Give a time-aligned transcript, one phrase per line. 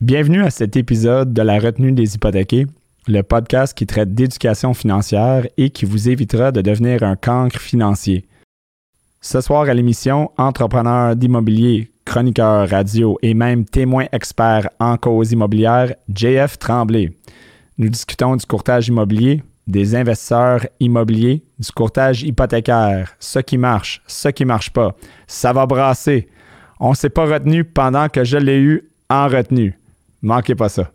[0.00, 2.68] Bienvenue à cet épisode de la retenue des hypothéqués,
[3.08, 8.24] le podcast qui traite d'éducation financière et qui vous évitera de devenir un cancre financier.
[9.20, 15.92] Ce soir à l'émission, entrepreneur d'immobilier, chroniqueur radio et même témoin expert en cause immobilière,
[16.14, 17.10] JF Tremblay.
[17.76, 24.28] Nous discutons du courtage immobilier, des investisseurs immobiliers, du courtage hypothécaire, ce qui marche, ce
[24.28, 24.94] qui marche pas.
[25.26, 26.28] Ça va brasser.
[26.78, 29.77] On s'est pas retenu pendant que je l'ai eu en retenue.
[30.22, 30.90] Manquez pas ça.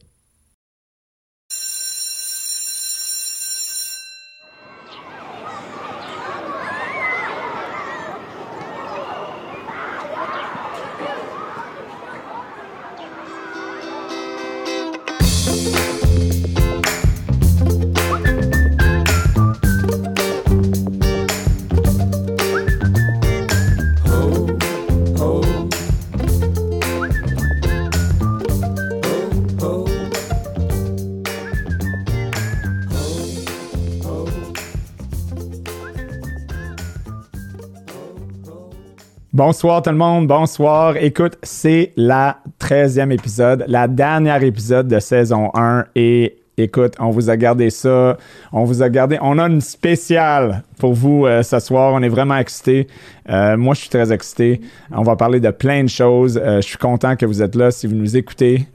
[39.45, 40.95] Bonsoir tout le monde, bonsoir.
[40.95, 47.29] Écoute, c'est la 13e épisode, la dernière épisode de saison 1 et écoute, on vous
[47.29, 48.17] a gardé ça,
[48.51, 52.09] on vous a gardé, on a une spéciale pour vous euh, ce soir, on est
[52.09, 52.87] vraiment excités.
[53.29, 54.59] Euh, moi, je suis très excité.
[54.91, 56.37] On va parler de plein de choses.
[56.37, 57.71] Euh, je suis content que vous êtes là.
[57.71, 58.67] Si vous nous écoutez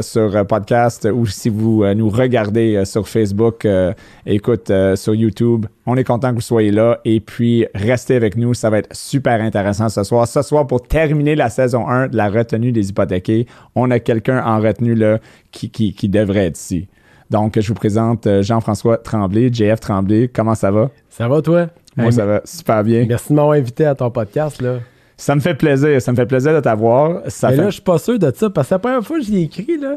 [0.00, 3.66] sur podcast ou si vous nous regardez sur Facebook,
[4.24, 7.00] écoute, sur YouTube, on est content que vous soyez là.
[7.04, 8.54] Et puis, restez avec nous.
[8.54, 10.26] Ça va être super intéressant ce soir.
[10.26, 14.42] Ce soir, pour terminer la saison 1 de la retenue des hypothéqués, on a quelqu'un
[14.44, 15.18] en retenue là
[15.50, 16.88] qui, devrait être ici.
[17.30, 20.28] Donc, je vous présente Jean-François Tremblay, JF Tremblay.
[20.28, 20.90] Comment ça va?
[21.08, 21.68] Ça va, toi?
[21.96, 23.06] Moi, ça va super bien.
[23.08, 24.78] Merci de m'avoir invité à ton podcast, là.
[25.16, 26.00] Ça me fait plaisir.
[26.02, 27.22] Ça me fait plaisir de t'avoir.
[27.42, 29.30] Mais là, je suis pas sûr de ça, parce que la première fois que je
[29.30, 29.96] l'ai écrit, là,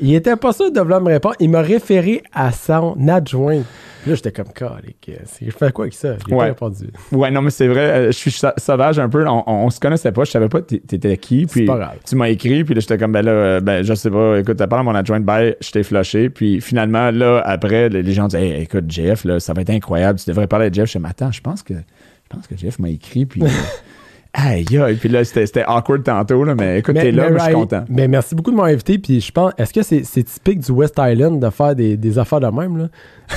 [0.00, 1.34] il était pas sûr de vouloir me répondre.
[1.40, 3.62] Il m'a référé à son adjoint.
[4.06, 5.10] Là, j'étais comme, calique,
[5.42, 6.14] je fais quoi avec ça?
[6.26, 6.38] Il ouais.
[6.38, 6.88] pas répondu.
[7.10, 9.26] Ouais, non, mais c'est vrai, euh, je suis sauvage un peu.
[9.26, 11.46] On, on, se connaissait pas, je savais pas t'étais qui.
[11.46, 11.96] Puis pas grave.
[12.06, 14.56] tu m'as écrit, puis là, j'étais comme, ben là, euh, ben, je sais pas, écoute,
[14.56, 16.30] t'as parlé à mon adjoint, bye, je t'ai flushé.
[16.30, 20.18] Puis finalement, là, après, les gens disaient, hey, écoute, Jeff, là, ça va être incroyable,
[20.18, 20.90] tu devrais parler à Jeff.
[20.90, 23.42] Je dis, attends, je pense que, je pense que Jeff m'a écrit, puis.
[24.34, 27.54] Aïe, aïe, puis là, c'était awkward tantôt, là, mais écoute, t'es là, mais je suis
[27.54, 27.84] content.
[27.88, 30.94] Mais merci beaucoup de m'avoir invité, puis je pense, est-ce que c'est typique du West
[30.98, 32.88] Island de faire des, des affaires de même, là?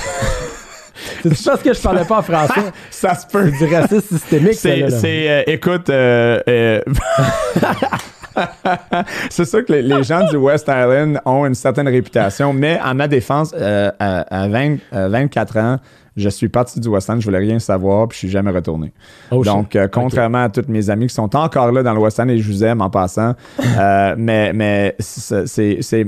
[1.22, 2.60] C'est parce que je parlais pas en français.
[2.90, 3.50] ça se peut.
[3.58, 4.54] C'est du racisme systémique.
[4.54, 6.80] C'est, euh, écoute, euh, euh,
[9.30, 13.08] c'est sûr que les, gens du West Island ont une certaine réputation, mais à ma
[13.08, 15.76] défense, à, à 20, 24 ans,
[16.16, 18.92] je suis parti du West End, je voulais rien savoir, puis je suis jamais retourné.
[19.30, 22.20] Oh, Donc, euh, contrairement à tous mes amis qui sont encore là dans le West
[22.20, 23.34] End et je vous aime en passant,
[23.78, 25.46] euh, mais mais c'est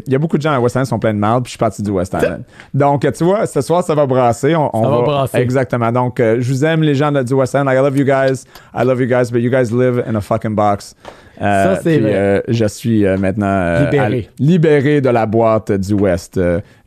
[0.06, 1.48] il y a beaucoup de gens à West End qui sont pleins de mal, puis
[1.48, 2.40] je suis parti du West End.
[2.74, 5.38] Donc, tu vois, ce soir ça va brasser, on, ça va, brasser.
[5.38, 5.90] exactement.
[5.90, 7.64] Donc, euh, je vous aime les gens du West End.
[7.66, 8.44] I love you guys,
[8.74, 10.94] I love you guys, but you guys live in a fucking box.
[11.38, 14.28] ça, c'est euh, je suis maintenant libéré.
[14.38, 16.38] libéré de la boîte du West.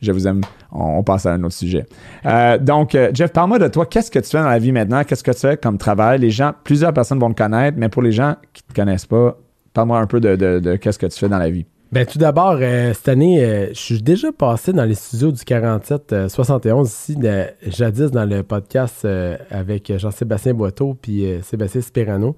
[0.01, 0.41] je vous aime
[0.77, 1.85] on, passe à un autre sujet.
[2.25, 3.85] Euh, donc, euh, Jeff, parle-moi de toi.
[3.85, 5.03] Qu'est-ce que tu fais dans la vie maintenant?
[5.03, 6.19] Qu'est-ce que tu fais comme travail?
[6.19, 9.05] Les gens, plusieurs personnes vont te connaître, mais pour les gens qui ne te connaissent
[9.05, 9.37] pas,
[9.73, 11.65] parle-moi un peu de, qu'est-ce que tu fais dans la vie.
[11.91, 16.85] Ben, tout d'abord, euh, cette année, je suis déjà passé dans les studios du 47-71
[16.85, 17.17] ici,
[17.65, 19.07] jadis dans le podcast
[19.49, 22.35] avec Jean-Sébastien Boiteau puis Sébastien Spirano.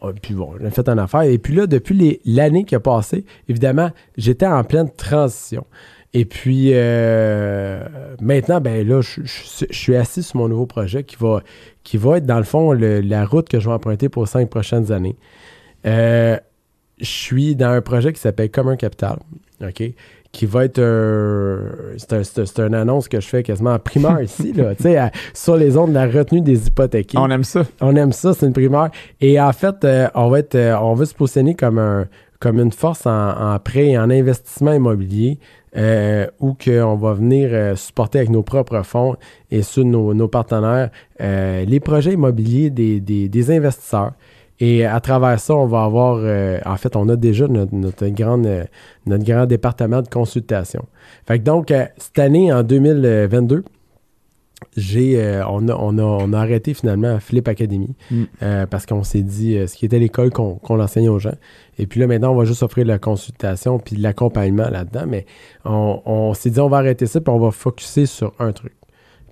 [0.00, 1.22] Oh, puis bon, j'ai fait un affaire.
[1.22, 5.64] Et puis là, depuis l'année qui a passé, évidemment, j'étais en pleine transition.
[6.14, 7.82] Et puis euh,
[8.20, 9.20] maintenant, ben là, je,
[9.70, 11.42] suis assis sur mon nouveau projet qui va,
[11.84, 14.90] qui va être dans le fond la route que je vais emprunter pour cinq prochaines
[14.90, 15.16] années.
[15.86, 16.38] Euh,
[16.98, 19.18] je suis dans un projet qui s'appelle Common Capital,
[19.62, 19.82] OK?
[20.32, 20.80] Qui va être
[21.96, 24.98] C'est un, une annonce que je fais quasiment en primaire ici, là, tu sais,
[25.34, 27.12] sur les ondes de la retenue des hypothèques.
[27.16, 27.64] On aime ça.
[27.80, 28.90] On aime ça, c'est une primaire.
[29.20, 32.08] Et en fait, euh, on va être, on veut se positionner comme un,
[32.40, 35.38] comme une force en, en prêt et en investissement immobilier
[35.76, 39.16] euh, ou qu'on va venir euh, supporter avec nos propres fonds
[39.50, 44.12] et sur nos, partenaires euh, les projets immobiliers des, investisseurs.
[44.60, 46.16] Et à travers ça, on va avoir,
[46.66, 48.66] en fait, on a déjà notre, notre, grande,
[49.06, 50.84] notre grand département de consultation.
[51.26, 53.62] Fait que donc, cette année, en 2022,
[54.76, 58.22] j'ai, euh, on, a, on, a, arrêté finalement Flip Academy mm.
[58.42, 61.34] euh, parce qu'on s'est dit euh, ce qui était l'école qu'on, qu'on enseignait aux gens.
[61.78, 65.04] Et puis là, maintenant, on va juste offrir la consultation puis l'accompagnement là-dedans.
[65.06, 65.26] Mais
[65.64, 68.72] on, s'est dit, on va arrêter ça puis on va focuser sur un truc.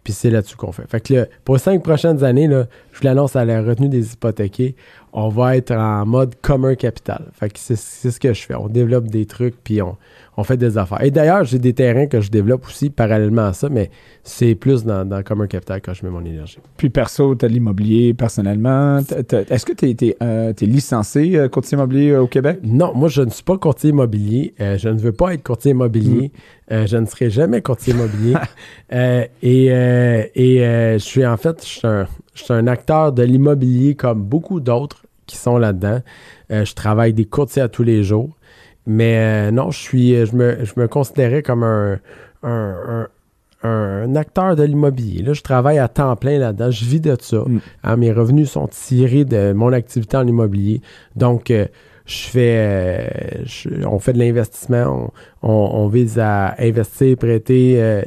[0.04, 0.88] Puis c'est là-dessus qu'on fait.
[0.88, 4.12] Fait que pour les cinq prochaines années, là, je vous l'annonce à la retenue des
[4.12, 4.76] hypothéqués,
[5.12, 7.26] on va être en mode commun capital.
[7.32, 8.54] Fait que c'est, ce que je fais.
[8.54, 9.96] On développe des trucs puis on,
[10.36, 11.02] on fait des affaires.
[11.02, 13.90] Et d'ailleurs, j'ai des terrains que je développe aussi parallèlement à ça, mais
[14.22, 16.58] c'est plus dans, dans commun capital quand je mets mon énergie.
[16.76, 18.98] Puis perso, tu as l'immobilier personnellement.
[18.98, 22.58] Est-ce que tu es, euh, licencé euh, courtier immobilier euh, au Québec?
[22.62, 24.54] Non, moi je ne suis pas courtier immobilier.
[24.58, 26.32] je ne veux pas être courtier immobilier.
[26.70, 26.86] Mm.
[26.86, 28.34] je ne serai jamais courtier immobilier.
[29.42, 33.94] et et je suis en fait, je suis un, je suis un acteur de l'immobilier
[33.94, 36.00] comme beaucoup d'autres qui sont là-dedans.
[36.50, 38.35] je travaille des courtiers à tous les jours.
[38.86, 41.98] Mais non, je suis je me, je me considérais comme un,
[42.42, 43.08] un,
[43.62, 45.22] un, acteur de l'immobilier.
[45.22, 46.70] Là, je travaille à temps plein là-dedans.
[46.70, 47.38] Je vis de ça.
[47.38, 47.60] Mm.
[47.82, 50.80] Hein, mes revenus sont tirés de mon activité en immobilier.
[51.16, 51.66] Donc, euh,
[52.06, 55.12] je fais, euh, on fait de l'investissement,
[55.42, 58.02] on, vise à investir, prêter, euh,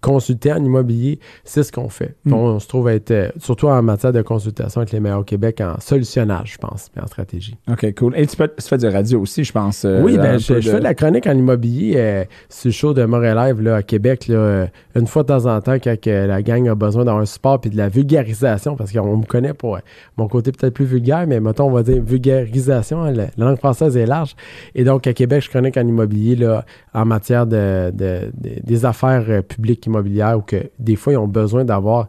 [0.00, 1.18] consulter en immobilier.
[1.44, 2.14] C'est ce qu'on fait.
[2.24, 2.32] Mm.
[2.34, 5.62] On, se trouve être, euh, surtout en matière de consultation avec les meilleurs au Québec,
[5.62, 7.56] en solutionnage, je pense, et en stratégie.
[7.70, 8.16] OK, cool.
[8.16, 9.86] Et tu, fais du radio aussi, je pense.
[10.02, 13.76] oui, ben, je, fais de la chronique en immobilier sur le show de Montréal là,
[13.76, 17.22] à Québec, là, une fois de temps en temps, quand la gang a besoin d'avoir
[17.22, 19.78] un support et de la vulgarisation, parce qu'on me connaît pour
[20.16, 23.58] mon côté peut-être plus vulgaire, mais mettons, on va dire vulgarisation, hein, la, la langue
[23.58, 24.34] française est large.
[24.74, 29.42] Et donc, à Québec, je chronique en immobilier, là, en matière de, des affaires euh,
[29.42, 32.08] publiques immobilières où que des fois, ils ont besoin d'avoir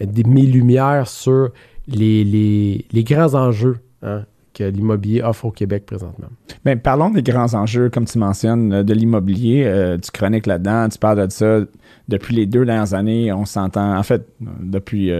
[0.00, 1.50] des, mes lumières sur
[1.88, 2.24] les,
[2.92, 6.28] les, grands enjeux hein, que l'immobilier offre au Québec présentement.
[6.64, 9.64] Bien, parlons des grands enjeux, comme tu mentionnes, euh, de l'immobilier.
[9.66, 11.60] Euh, tu chroniques là-dedans, tu parles de ça
[12.06, 13.32] depuis les deux dernières années.
[13.32, 15.10] On s'entend, en fait, depuis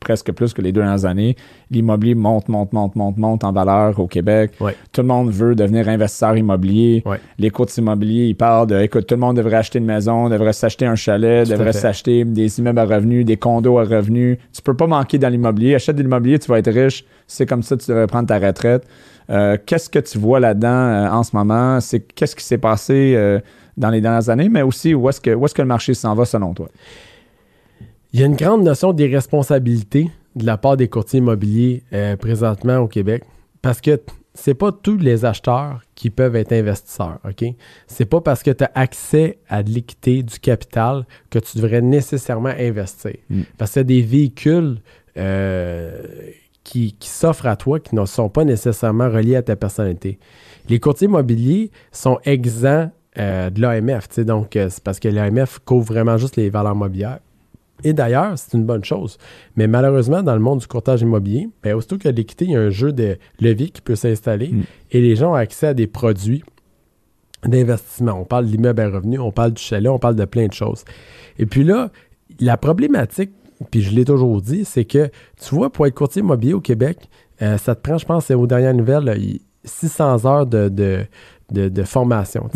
[0.00, 1.36] presque plus que les deux dernières années.
[1.70, 4.52] L'immobilier monte, monte, monte, monte, monte en valeur au Québec.
[4.92, 7.04] Tout le monde veut devenir investisseur immobilier.
[7.38, 10.52] Les courts immobiliers, ils parlent de, écoute, tout le monde devrait acheter une maison, devrait
[10.52, 14.38] s'acheter un chalet, devrait s'acheter des immeubles à revenus, des condos à revenus.
[14.52, 15.74] Tu peux pas manquer dans l'immobilier.
[15.74, 17.04] Achète de l'immobilier, tu vas être riche.
[17.26, 18.86] C'est comme ça que tu devrais prendre ta retraite.
[19.30, 21.80] Euh, qu'est-ce que tu vois là-dedans euh, en ce moment?
[21.80, 23.40] C'est qu'est-ce qui s'est passé euh,
[23.76, 26.14] dans les dernières années, mais aussi où est-ce que, où est-ce que le marché s'en
[26.14, 26.68] va selon toi?
[28.12, 32.78] Il y a une grande notion d'irresponsabilité de la part des courtiers immobiliers euh, présentement
[32.78, 33.24] au Québec
[33.62, 34.00] parce que
[34.34, 37.44] c'est pas tous les acheteurs qui peuvent être investisseurs, OK?
[37.88, 41.82] C'est pas parce que tu as accès à de l'équité, du capital, que tu devrais
[41.82, 43.14] nécessairement investir.
[43.30, 43.42] Mm.
[43.58, 44.78] Parce qu'il y a des véhicules
[45.16, 46.00] euh,
[46.62, 50.20] qui, s'offrent à toi qui ne sont pas nécessairement reliés à ta personnalité.
[50.68, 56.16] Les courtiers immobiliers sont exempts euh, de l'AMF, donc c'est parce que l'AMF couvre vraiment
[56.16, 57.18] juste les valeurs mobilières.
[57.84, 59.18] Et d'ailleurs, c'est une bonne chose.
[59.56, 62.52] Mais malheureusement, dans le monde du courtage immobilier, ben, aussitôt qu'il y a l'équité, il
[62.52, 64.62] y a un jeu de levier qui peut s'installer mm.
[64.92, 66.42] et les gens ont accès à des produits
[67.44, 68.12] d'investissement.
[68.12, 70.52] On parle de l'immeuble à revenu, on parle du chalet, on parle de plein de
[70.52, 70.84] choses.
[71.38, 71.90] Et puis là,
[72.40, 73.30] la problématique,
[73.70, 75.10] puis je l'ai toujours dit, c'est que,
[75.40, 77.08] tu vois, pour être courtier immobilier au Québec,
[77.42, 81.04] euh, ça te prend, je pense, aux dernières nouvelles, 600 heures de de,
[81.84, 82.48] formation.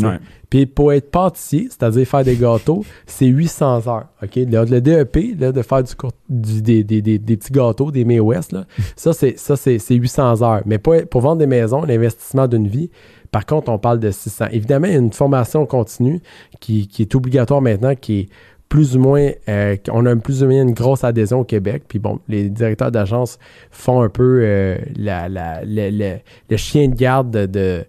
[0.50, 4.06] Puis pour être pâtissier, c'est-à-dire faire des gâteaux, c'est 800 heures.
[4.22, 4.36] OK?
[4.36, 5.82] Le, DEP, là, de faire
[6.28, 6.84] du, des,
[7.18, 8.66] petits gâteaux, des May West, là,
[8.96, 10.62] ça, c'est, ça c'est, 800 heures.
[10.66, 12.90] Mais pour, pour vendre des maisons, l'investissement d'une vie,
[13.30, 14.46] par contre, on parle de 600.
[14.52, 16.20] Évidemment, il y a une formation continue
[16.60, 18.28] qui, est obligatoire maintenant, qui est
[18.68, 21.84] plus ou moins, euh, on a plus ou moins une grosse adhésion au Québec.
[21.88, 23.38] Puis bon, les directeurs d'agence
[23.70, 25.28] font un peu euh, la,
[25.64, 27.84] le chien de garde de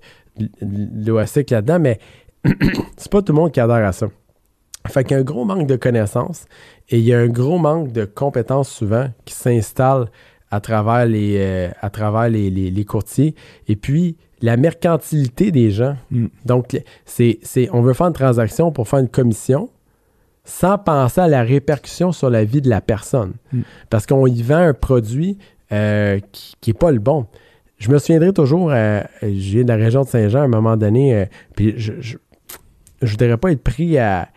[0.61, 1.99] l'OASIC là-dedans, mais
[2.97, 4.07] c'est pas tout le monde qui adhère à ça.
[4.87, 6.45] Fait qu'il y a un gros manque de connaissances
[6.89, 10.07] et il y a un gros manque de compétences souvent qui s'installent
[10.51, 13.33] à travers les, euh, à travers les, courtiers.
[13.67, 15.95] Et puis, la mercantilité des gens.
[16.11, 16.27] Mm.
[16.45, 17.39] Donc, c'est,
[17.71, 19.69] on veut faire une transaction pour faire une commission
[20.43, 23.33] sans penser à la répercussion sur la vie de la personne.
[23.53, 23.61] Mm.
[23.89, 25.37] Parce qu'on y vend un produit
[25.71, 27.25] euh, qui n'est pas le bon
[27.83, 31.15] je me souviendrai toujours, euh, j'ai de la région de Saint-Jean à un moment donné,
[31.15, 32.17] euh, puis je, je,
[33.01, 34.29] voudrais pas être pris à,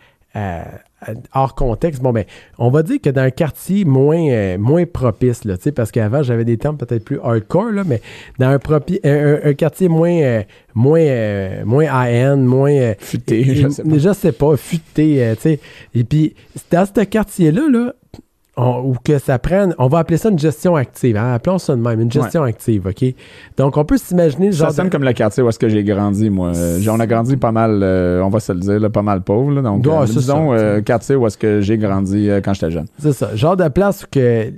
[1.33, 2.01] hors contexte.
[2.01, 2.25] Bon, ben,
[2.57, 6.43] on va dire que dans un quartier moins, euh, moins propice, là, parce qu'avant, j'avais
[6.43, 8.01] des termes peut-être plus hardcore, là, mais
[8.37, 8.59] dans un,
[9.45, 10.43] un, quartier moins,
[10.75, 12.95] moins, moins high-end, moins.
[12.99, 13.97] futé, je sais pas.
[13.97, 15.59] Je sais pas, futé, tu sais.
[15.95, 16.35] Et puis,
[16.69, 17.93] dans ce quartier-là, là,
[18.57, 21.15] ou que ça prenne, on va appeler ça une gestion active.
[21.15, 21.33] Hein?
[21.33, 23.13] Appelons ça de même, une gestion active, OK?
[23.55, 24.51] Donc, on peut s'imaginer...
[24.51, 26.53] Ça sonne comme le quartier où est-ce que j'ai grandi, moi.
[26.89, 29.61] on a grandi pas mal, euh, on va se le dire, pas mal pauvre.
[29.61, 32.87] Donc, euh, disons, euh, quartier où est-ce que j'ai grandi quand j'étais jeune.
[32.97, 33.35] C'est ça.
[33.35, 34.51] Genre de place où que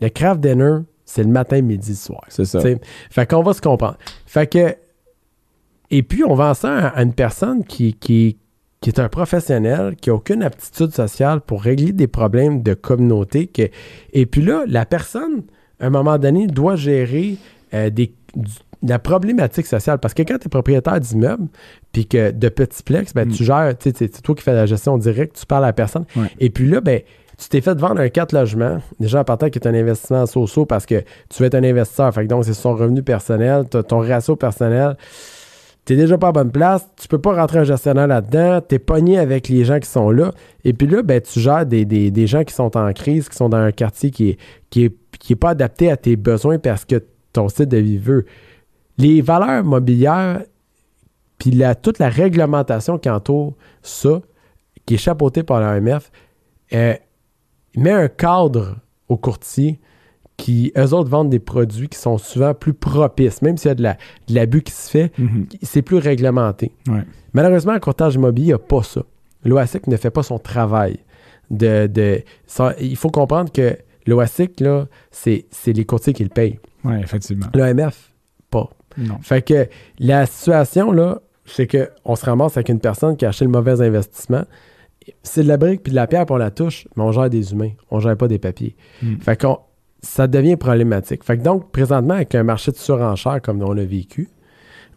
[0.00, 2.22] le craft dinner, c'est le matin, midi, soir.
[2.28, 2.60] C'est ça.
[3.10, 3.96] Fait qu'on va se comprendre.
[4.24, 4.74] Fait que...
[5.90, 8.38] Et puis, on vend ça à, une personne qui, qui,
[8.86, 13.50] qui est un professionnel, qui n'a aucune aptitude sociale pour régler des problèmes de communauté.
[14.12, 15.42] et puis là, la personne,
[15.80, 17.36] à un moment donné, doit gérer
[17.74, 18.14] euh, des,
[18.84, 19.98] la problématique sociale.
[19.98, 21.48] Parce que quand tu es propriétaire d'immeuble,
[21.90, 24.66] puis que de petits plex, ben, tu gères, tu sais, c'est toi qui fais la
[24.66, 26.04] gestion directe, tu parles à la personne.
[26.14, 26.30] Ouais.
[26.38, 27.00] Et puis là, ben,
[27.38, 30.46] tu t'es fait vendre un 4 logements, déjà en partant qui est un investissement en
[30.46, 32.14] so parce que tu veux être un investisseur.
[32.14, 34.96] Fait que donc, c'est son revenu personnel, ton ratio personnel.
[35.86, 39.18] T'es déjà pas à bonne place, tu peux pas rentrer un gestionnaire là-dedans, t'es pogné
[39.18, 40.32] avec les gens qui sont là.
[40.64, 43.36] Et puis là, ben, tu gères des, des- des gens qui sont en crise, qui
[43.36, 44.38] sont dans un quartier qui est,
[44.68, 47.02] qui pas adapté à tes besoins parce que
[47.32, 48.26] ton style de vie veut.
[48.98, 50.42] Les valeurs mobilières,
[51.38, 54.20] puis la, toute la réglementation qui entoure ça,
[54.86, 56.10] qui est chapeautée par l'AMF,
[56.72, 56.94] euh,
[57.76, 58.76] met un cadre
[59.08, 59.78] aux courtiers
[60.36, 63.40] qui, eux autres, vendent des produits qui sont souvent plus propices.
[63.42, 63.96] Même s'il y a de la-
[64.28, 65.46] de l'abus qui se fait, Mhm.
[65.62, 66.72] c'est plus réglementé.
[66.88, 67.02] Ouais.
[67.32, 69.02] Malheureusement, le courtage immobilier n'a pas ça.
[69.44, 70.98] L'OASIC ne fait pas son travail.
[71.50, 73.76] De, de- ça- il faut comprendre que
[74.06, 76.58] l'OASIC, là, c'est c'est les courtiers qui le payent.
[76.84, 77.46] Ouais, effectivement.
[77.54, 78.12] L'OMF,
[78.50, 78.68] pas.
[78.98, 79.18] Non.
[79.22, 83.44] Fait que la situation, là, c'est qu'on se ramasse avec une personne qui a acheté
[83.44, 84.42] le mauvais investissement.
[85.22, 87.52] C'est de la brique puis de la pierre pour la touche, mais on gère des
[87.52, 87.70] humains.
[87.92, 88.74] On gère pas des papiers.
[89.02, 89.18] Mm.
[89.20, 89.58] Fait qu'on
[90.02, 91.24] ça devient problématique.
[91.24, 94.28] Fait que donc, présentement, avec un marché de surenchère comme on l'a vécu,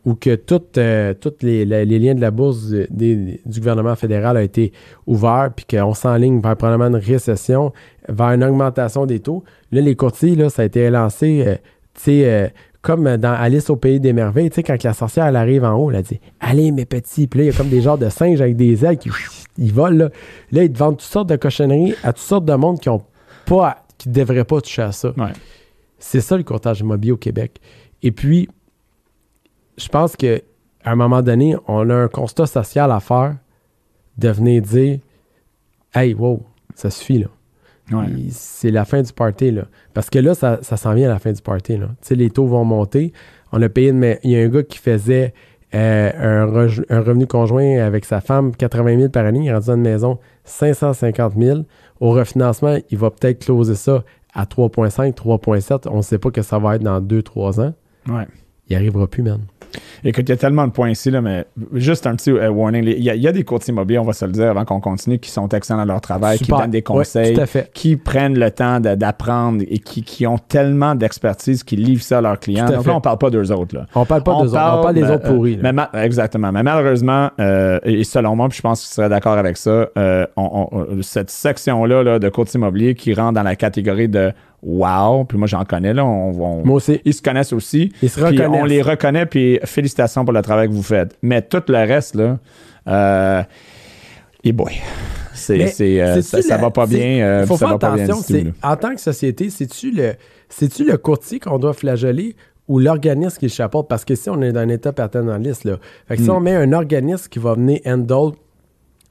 [0.05, 4.71] où que toutes euh, les, les liens de la bourse du, gouvernement fédéral a été
[5.07, 7.73] ouvert, puis qu'on s'enligne vers probablement une récession,
[8.07, 9.43] vers une augmentation des taux.
[9.71, 11.55] Là, les courtiers, là, ça a été lancé, euh,
[11.93, 12.47] tu sais, euh,
[12.81, 15.73] comme dans Alice au Pays des Merveilles, tu sais, quand la sorcière, elle arrive en
[15.73, 18.07] haut, elle dit «Allez, mes petits!» Puis là, il y a comme des genres de
[18.07, 19.09] singes avec des ailes qui
[19.57, 20.09] ils volent, là.
[20.51, 23.03] Là, ils te vendent toutes sortes de cochonneries à toutes sortes de monde qui ont
[23.45, 25.09] pas, qui devraient pas toucher à ça.
[25.17, 25.33] Ouais.
[25.99, 27.59] C'est ça le courtage immobilier au Québec.
[28.01, 28.49] Et puis,
[29.77, 30.41] je pense que
[30.83, 33.35] à un moment donné, on a un constat social à faire
[34.17, 34.99] de venir dire
[35.93, 37.27] Hey, wow, ça suffit là.
[37.91, 38.05] Ouais.
[38.29, 39.65] C'est la fin du party là.
[39.93, 41.87] Parce que là, ça, ça s'en vient à la fin du party là.
[42.01, 43.13] Tu sais, les taux vont monter.
[43.51, 45.33] On a payé, mais il y a un gars qui faisait
[45.75, 46.45] euh,
[46.89, 49.41] un, revenu conjoint avec sa femme, 80 000 par année.
[49.43, 51.59] Il est rendu une maison 550 000.
[51.99, 54.03] Au refinancement, il va peut-être closer ça
[54.33, 55.87] à 3,5, 3,7.
[55.89, 57.73] On ne sait pas que ça va être dans 2-3 ans.
[58.07, 58.27] Ouais.
[58.67, 59.41] Il arrivera plus, man.
[60.03, 62.85] Écoute, il y a tellement de points ici, là, mais juste un petit euh, warning.
[62.85, 64.63] Il y, a- il y a des courtiers immobiliers, on va se le dire avant
[64.65, 66.55] qu'on continue, qui sont excellents dans leur travail, Super.
[66.57, 67.69] qui donnent des conseils, fait.
[67.73, 72.21] qui prennent le temps d'apprendre et qui, qui ont tellement d'expertise qu'ils livrent ça à
[72.21, 72.67] leurs clients.
[72.67, 72.89] À Donc fait.
[72.89, 73.75] là, on parle pas d'eux autres.
[73.75, 73.85] Là.
[73.95, 75.59] On parle pas d'eux autres, on parle des autres pourris.
[75.61, 76.51] mais ma- exactement.
[76.51, 79.89] Mais malheureusement, euh, et selon moi, puis je pense que tu serais d'accord avec ça,
[79.97, 84.31] euh, on- on- cette section-là là, de courtier immobilier qui rentre dans la catégorie de
[84.63, 86.99] wow, puis moi j'en connais, là, on, on- Moi aussi.
[87.05, 87.91] ils se connaissent aussi.
[88.01, 88.61] Ils se Puis reconnaissent.
[88.61, 91.15] on les reconnaît, puis félicitations pour le travail que vous faites.
[91.21, 92.37] Mais tout le reste, là,
[92.87, 93.43] euh,
[94.43, 94.73] et boy,
[95.33, 97.21] c'est, euh, ça, ça le- va pas bien.
[97.23, 98.17] euh, Il faut faire attention.
[98.21, 100.13] tout, en tant que société, c'est-tu le,
[100.49, 102.35] c'est-tu le courtier qu'on doit flageller
[102.67, 103.87] ou l'organisme qui le chapeaute?
[103.87, 106.33] Parce que si on est dans un état paternaliste, là, fait que si Mm.
[106.33, 108.33] on met un organisme qui va venir handle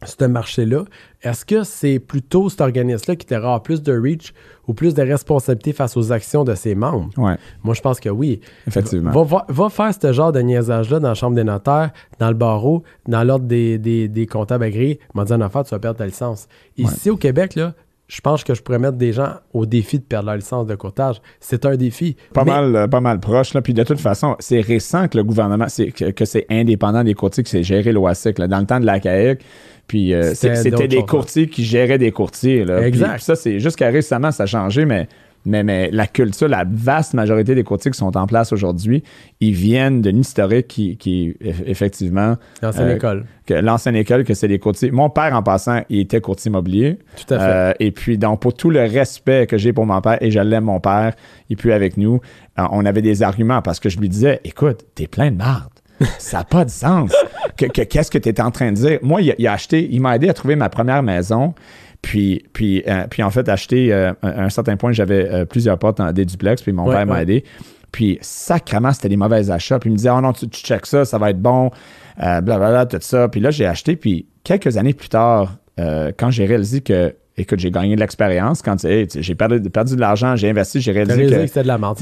[0.05, 0.85] ce marché-là,
[1.23, 4.33] est-ce que c'est plutôt cet organisme-là qui aura plus de reach
[4.69, 7.11] ou plus de responsabilité face aux actions de ses membres?
[7.17, 8.41] Ouais, Moi, je pense que oui.
[8.67, 9.11] effectivement.
[9.11, 11.91] Va, va- va faire ce genre de niaisage-là dans la chambre des notaires,
[12.21, 15.01] dans le barreau, dans l'ordre des, des, des comptables agréés.
[15.15, 16.47] M'a dit en affaire, tu vas perdre ta licence.
[16.77, 17.75] Ici, au Québec, là,
[18.07, 20.75] je pense que je pourrais mettre des gens au défi de perdre leur licence de
[20.77, 21.21] courtage.
[21.41, 22.17] C'est un défi.
[22.33, 23.53] Pas Mais- mal, euh, pas mal proche.
[23.53, 23.61] Là.
[23.61, 27.13] Puis de toute façon, c'est récent que le gouvernement, c'est, que, que c'est indépendant des
[27.13, 28.39] courtiers qui s'est géré l'OASIC.
[28.39, 29.43] Dans le temps de la CAEC,
[29.89, 32.65] puis euh, C'était des courtiers qui géraient des courtiers.
[32.65, 32.87] Là.
[32.87, 33.15] Exact.
[33.15, 35.09] puis ça, c'est jusqu'à récemment, ça a changé, mais,
[35.47, 39.03] mais, mais la culture, la vaste majorité des courtiers qui sont en place aujourd'hui,
[39.41, 43.25] ils viennent d'une historique qui, qui eff- effectivement, L'ancienne Euh, école.
[43.47, 44.91] que l'ancienne école, que c'est des courtiers.
[44.91, 46.99] Mon père, en passant, il était courtier immobilier.
[47.17, 47.45] Tout à fait.
[47.47, 50.41] Euh, et puis, donc, pour tout le respect que j'ai pour mon père, et je
[50.41, 51.15] l'aime, mon père,
[51.49, 52.21] il est plus avec nous,
[52.59, 55.71] on avait des arguments parce que je lui disais, écoute, t'es plein de marde.
[56.19, 57.13] Ça n'a pas de sens.
[57.57, 58.99] Que- que- Qu'est-ce que tu es en train de dire?
[59.03, 61.55] Moi, il a, il a acheté, il m'a aidé à trouver ma première maison.
[62.03, 65.79] Puis, puis, euh, puis en fait, acheté, euh, à un certain point, j'avais euh, plusieurs
[65.79, 67.43] portes en des duplex, puis mon Ouais, père m'a aidé.
[67.91, 69.79] Puis, sacrément, c'était des mauvais achats.
[69.81, 71.71] Puis, il me disait, oh non, tu, tu ça, ça va être bon,
[72.17, 73.29] blablabla, tout ça.
[73.29, 73.97] Puis là, j'ai acheté.
[73.97, 78.85] Puis, quelques années plus tard, quand j'ai réalisé que, écoute, j'ai gagné de l'expérience, quand
[78.85, 81.43] hey, j'ai perdu, perdu de l'argent, j'ai investi, j'ai réalisé réalisé que.
[81.43, 81.99] que c'était de la merde,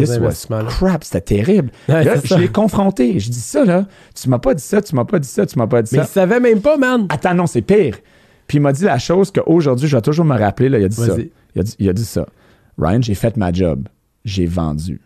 [0.69, 1.71] crap, c'était terrible.
[1.89, 3.19] Ouais, là, je l'ai confronté.
[3.19, 3.87] Je dis ça, là.
[4.15, 5.99] Tu m'as pas dit ça, tu m'as pas dit ça, tu m'as pas dit Mais
[5.99, 6.05] ça.
[6.05, 7.07] il savait même pas, man.
[7.09, 7.99] Attends, non, c'est pire.
[8.47, 10.69] Puis il m'a dit la chose qu'aujourd'hui, je vais toujours me rappeler.
[10.69, 11.15] Là, il a dit ça.
[11.15, 11.31] Vas-y.
[11.55, 12.27] Il a dit, il a dit ça.
[12.79, 13.89] Ryan, j'ai fait ma job.
[14.25, 15.01] J'ai vendu.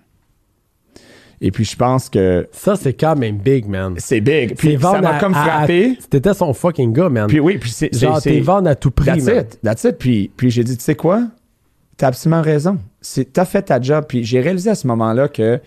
[1.42, 3.94] Et puis je pense que Ça, c'est quand même big, man.
[3.98, 4.54] c'est big.
[4.56, 5.96] Puis ça m'a comme frappé.
[6.10, 7.26] C'était son fucking gars, man.
[7.28, 7.94] Puis oui, puis c'est.
[7.96, 9.36] Genre, t'es vendre à tout prix, That's man.
[9.38, 9.58] it.
[9.62, 9.98] That's it.
[9.98, 11.22] Puis, puis j'ai dit, tu sais quoi?
[11.96, 12.78] T'as absolument raison.
[13.32, 14.04] T'as fait ta job.
[14.08, 15.60] Puis j'ai réalisé à ce moment-là que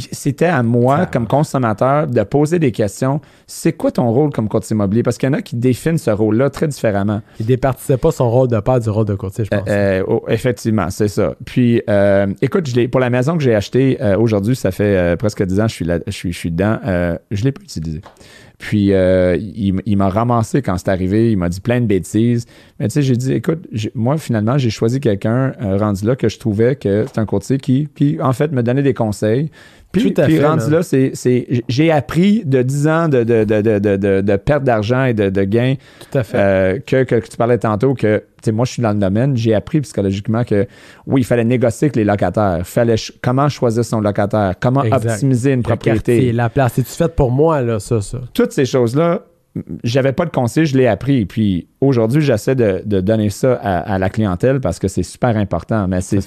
[0.00, 3.20] c'était à moi, Ça- comme consommateur, de poser des questions.
[3.46, 5.02] C'est quoi ton rôle comme courtier immobilier?
[5.02, 7.20] Parce qu'il y en a qui définissent ce rôle-là très différemment.
[7.40, 9.66] Il départissait pas son rôle de père du rôle de courtier, je pense.
[9.68, 11.34] Euh, oh, effectivement, c'est ça.
[11.44, 15.16] Puis, euh, écoute, je pour la maison que j'ai achetée euh, aujourd'hui, ça fait euh,
[15.16, 17.44] presque 10 ans que je suis, là, je suis, je suis dedans, euh, je ne
[17.46, 18.00] l'ai pas utilisé.
[18.58, 22.46] Puis, euh, il, il m'a ramassé quand c'est arrivé, il m'a dit plein de bêtises.
[22.78, 26.28] Mais tu sais, j'ai dit, écoute, moi, finalement, j'ai choisi quelqu'un euh, rendu là que
[26.28, 29.50] je trouvais que c'est un courtier qui, qui, en fait, me donnait des conseils.
[29.92, 33.24] Puis, Tout à puis fait, rendu là, c'est, c'est- j'ai appris de 10 ans de,
[33.24, 35.74] de, de, de, perte d'argent et de, gains
[36.10, 36.36] Tout à fait.
[36.38, 38.98] euh, que, que, que tu parlais tantôt, que tu sais, moi je suis dans le
[38.98, 40.66] domaine, j'ai appris psychologiquement que
[41.06, 45.10] oui, il fallait négocier avec les locataires, fallait ch- comment choisir son locataire, comment Exact.
[45.10, 46.12] optimiser une Le propriété.
[46.14, 46.72] quartier, la place?
[46.74, 48.18] C'est-tu fait pour moi, là, ça, ça?
[48.32, 49.26] Toutes ces choses-là,
[49.84, 51.26] j'avais pas de conseil, je l'ai appris.
[51.26, 55.36] Puis aujourd'hui, j'essaie de, de donner ça à, à la clientèle parce que c'est super
[55.36, 55.86] important.
[55.86, 56.20] Mais c'est,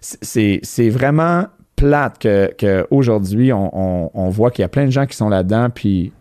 [0.00, 1.44] c'est, c'est vraiment
[1.76, 3.70] plate que, que aujourd'hui on,
[4.06, 6.12] on- on voit qu'il y a plein de gens qui sont là-dedans, puis,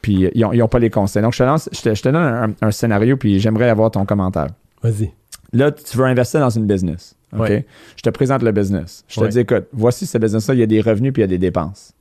[0.00, 1.22] puis ils n'ont pas les conseils.
[1.22, 3.90] Donc, je te, lance, je te, je te donne un, un scénario, puis j'aimerais avoir
[3.90, 4.48] ton commentaire.
[4.82, 5.12] Vas-y.
[5.52, 7.14] Là, tu veux investir dans une business.
[7.34, 7.40] OK?
[7.40, 7.66] Ouais.
[7.96, 9.04] Je te présente le business.
[9.08, 9.28] Je te Ouais.
[9.28, 11.38] dis, écoute, voici ce business-là, il y a des revenus puis il y a des
[11.38, 11.92] dépenses.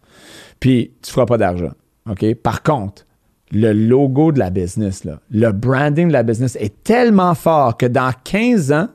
[0.60, 1.72] Puis, tu ne feras pas d'argent.
[2.10, 2.34] OK?
[2.36, 3.06] Par contre,
[3.52, 7.86] le logo de la business, là, le branding de la business est tellement fort que
[7.86, 8.88] dans 15 ans,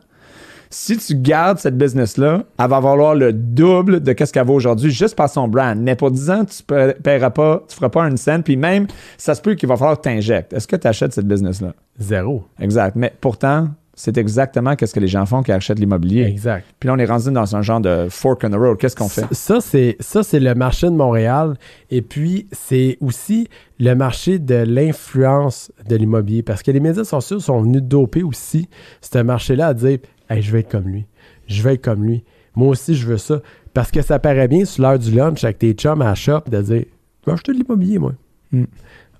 [0.76, 4.90] si tu gardes cette business-là, elle va valoir le double de ce qu'elle vaut aujourd'hui
[4.90, 5.78] juste par son brand.
[5.78, 8.86] Mais pour 10 ans, tu ne paieras pas, tu feras pas une scène, puis même,
[9.16, 10.52] ça se peut qu'il va falloir que tu injectes.
[10.52, 11.72] Est-ce que tu achètes cette business-là?
[11.98, 12.44] Zéro.
[12.60, 12.94] Exact.
[12.94, 16.24] Mais pourtant, c'est exactement ce que les gens font qui achètent l'immobilier.
[16.24, 16.66] Exact.
[16.78, 18.76] Puis là, on est rendu dans un genre de fork in the road.
[18.76, 19.24] Qu'est-ce qu'on fait?
[19.32, 21.54] Ça, c'est, ça, c'est le marché de Montréal.
[21.90, 23.48] Et puis, c'est aussi
[23.80, 26.42] le marché de l'influence de l'immobilier.
[26.42, 28.68] Parce que les médias sociaux sont venus doper aussi
[29.00, 31.06] ce marché-là à dire Hey, je vais être comme lui.
[31.46, 32.24] Je vais être comme lui.
[32.54, 33.40] Moi aussi, je veux ça.
[33.74, 36.42] Parce que ça paraît bien sur l'heure du lunch avec tes chums à la shop
[36.50, 36.84] de dire
[37.22, 38.12] Je vais acheter de l'immobilier, moi.
[38.52, 38.64] Mm.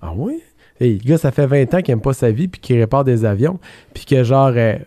[0.01, 0.41] Ah oui?
[0.79, 3.03] Hey, le gars, ça fait 20 ans qu'il n'aime pas sa vie puis qu'il répare
[3.03, 3.59] des avions.
[3.93, 4.51] Puis que genre.
[4.55, 4.77] euh,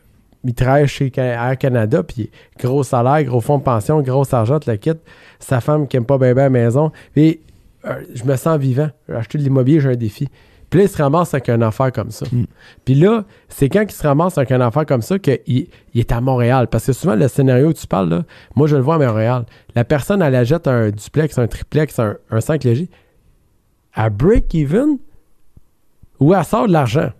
[0.42, 4.70] il travaille chez Air Canada, puis gros salaire, gros fonds de pension, gros argent, tu
[4.70, 5.02] la quittes.
[5.38, 6.92] Sa femme qui aime pas bien bien la maison.
[7.14, 7.40] Puis
[7.84, 8.88] euh, je me sens vivant.
[9.12, 10.28] Acheté de l'immobilier, j'ai un défi.
[10.70, 12.26] Puis là, il se ramasse avec une affaire comme ça.
[12.30, 12.44] Mm.
[12.84, 15.68] Puis là, c'est quand il se ramasse avec une affaire comme ça qu'il il
[16.00, 16.68] est à Montréal.
[16.68, 18.22] Parce que souvent, le scénario que tu parles, là,
[18.54, 19.46] moi, je le vois à Montréal.
[19.74, 22.88] La personne, elle achète un duplex, un triplex, un, un 5 légers.
[23.94, 24.98] À break-even
[26.20, 27.10] ou elle sort de l'argent.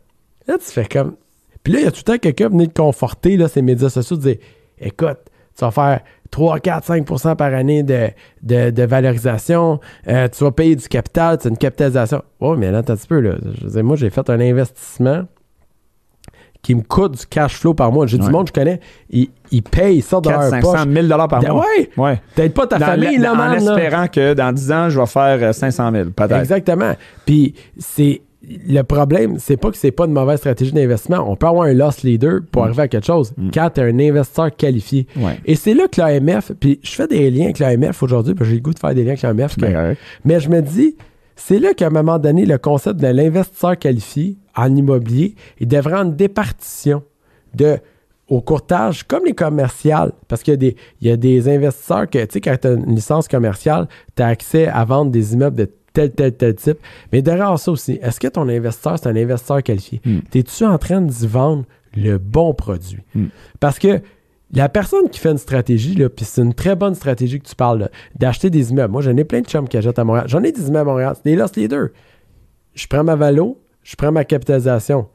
[0.47, 1.17] Là, tu fais comme.
[1.65, 3.91] Puis là, il y a tout le temps quelqu'un venu te conforter, là, ces médias
[3.91, 4.37] sociaux, de dire
[4.79, 5.19] écoute,
[5.57, 8.09] tu vas faire 3, 4, 5% par année de,
[8.43, 12.23] de, de valorisation, euh, tu vas payer du capital, c'est une capitalisation.
[12.39, 13.35] Oh, mais là, attends un petit peu, là.
[13.59, 15.25] Je veux dire, moi, j'ai fait un investissement
[16.63, 18.07] qui me coûte du cash flow par mois.
[18.07, 18.25] J'ai Ouais.
[18.27, 20.93] du monde que je connais, ils, ils payent, ils sortent de 400, leur 500 poche.
[20.95, 21.65] 000 dollars par mois.
[21.79, 21.91] ouais!
[21.97, 22.21] Ouais.
[22.35, 23.75] Peut-être pas ta Dans famille, le- là, en man, là.
[23.77, 26.33] espérant que dans 10 ans, je vais faire euh, 500 000, peut-être.
[26.39, 26.93] Exactement.
[27.25, 31.31] Puis c'est le problème, c'est pas que c'est pas une mauvaise stratégie d'investissement.
[31.31, 33.99] On peut avoir un loss leader pour arriver à quelque chose quand tu es un
[33.99, 35.07] investisseur qualifié.
[35.15, 35.25] Mm.
[35.25, 35.39] Ouais.
[35.45, 38.51] Et c'est là que l'AMF, puis je fais des liens avec l'AMF aujourd'hui, parce que
[38.51, 39.59] j'ai le goût de faire des liens avec l'AMF.
[39.59, 40.97] Ben, mais je me dis,
[41.37, 45.93] c'est là qu'à un moment donné, le concept de l'investisseur qualifié en immobilier, il devrait
[45.93, 47.03] avoir une départition
[47.55, 47.79] de
[48.31, 52.09] au courtage, comme les commerciales, parce qu'il y a des, il y a des investisseurs
[52.09, 55.35] que, tu sais, quand tu as une licence commerciale, tu as accès à vendre des
[55.35, 56.79] immeubles de tel, tel, tel type.
[57.13, 60.01] Mais derrière ça aussi, est-ce que ton investisseur, c'est un investisseur qualifié?
[60.05, 60.19] Mm.
[60.35, 61.65] Es-tu en train d'y vendre
[61.97, 63.03] le bon produit?
[63.15, 63.27] Mm.
[63.59, 64.01] Parce que
[64.53, 67.55] la personne qui fait une stratégie, là, puis c'est une très bonne stratégie que tu
[67.55, 68.93] parles, d'acheter des immeubles.
[68.93, 70.27] Moi, j'en ai plein de chums qui achètent à Montréal.
[70.29, 71.13] J'en ai des immeubles à Montréal.
[71.17, 71.89] C'est des loss leaders.
[72.75, 75.07] Je prends ma valo, je prends ma capitalisation.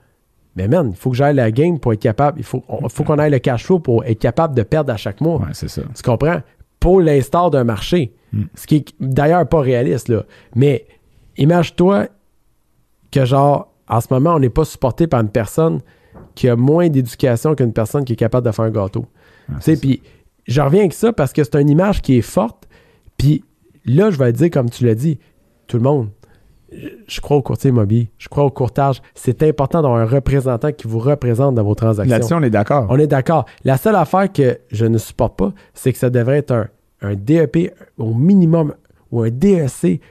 [0.57, 2.39] Mais man, il faut que j'aille la game pour être capable.
[2.39, 4.95] Il faut, on- faut qu'on aille le cash flow pour être capable de perdre à
[4.97, 5.39] chaque mois.
[5.39, 5.81] Ouais, c'est ça.
[5.93, 6.41] Tu comprends?
[6.85, 8.13] Pour l'instar d'un marché.
[8.31, 8.43] Mm.
[8.53, 10.23] Ce qui est d'ailleurs pas réaliste, là.
[10.55, 10.85] Mais
[11.35, 12.09] imagine-toi
[13.11, 15.81] que, genre, en ce moment, on n'est pas supporté par une personne
[16.35, 19.05] qui a moins d'éducation qu'une personne qui est capable de faire un gâteau.
[19.49, 20.01] Ouais, Tu sais, puis
[20.45, 22.67] je reviens avec ça parce que c'est une image qui est forte.
[23.17, 23.43] Puis
[23.85, 25.17] là, je vais te dire, comme tu l'as dit,
[25.65, 26.09] tout le monde,
[27.07, 29.01] je- crois au courtier immobilier, je crois au courtage.
[29.13, 32.11] C'est important d'avoir un représentant qui vous représente dans vos transactions.
[32.15, 32.87] Là-dessus, on est d'accord.
[32.89, 33.45] On est d'accord.
[33.63, 36.67] La seule affaire que je ne supporte pas, c'est que ça devrait être un,
[37.01, 38.73] un DEP au minimum
[39.11, 40.01] ou un DEC.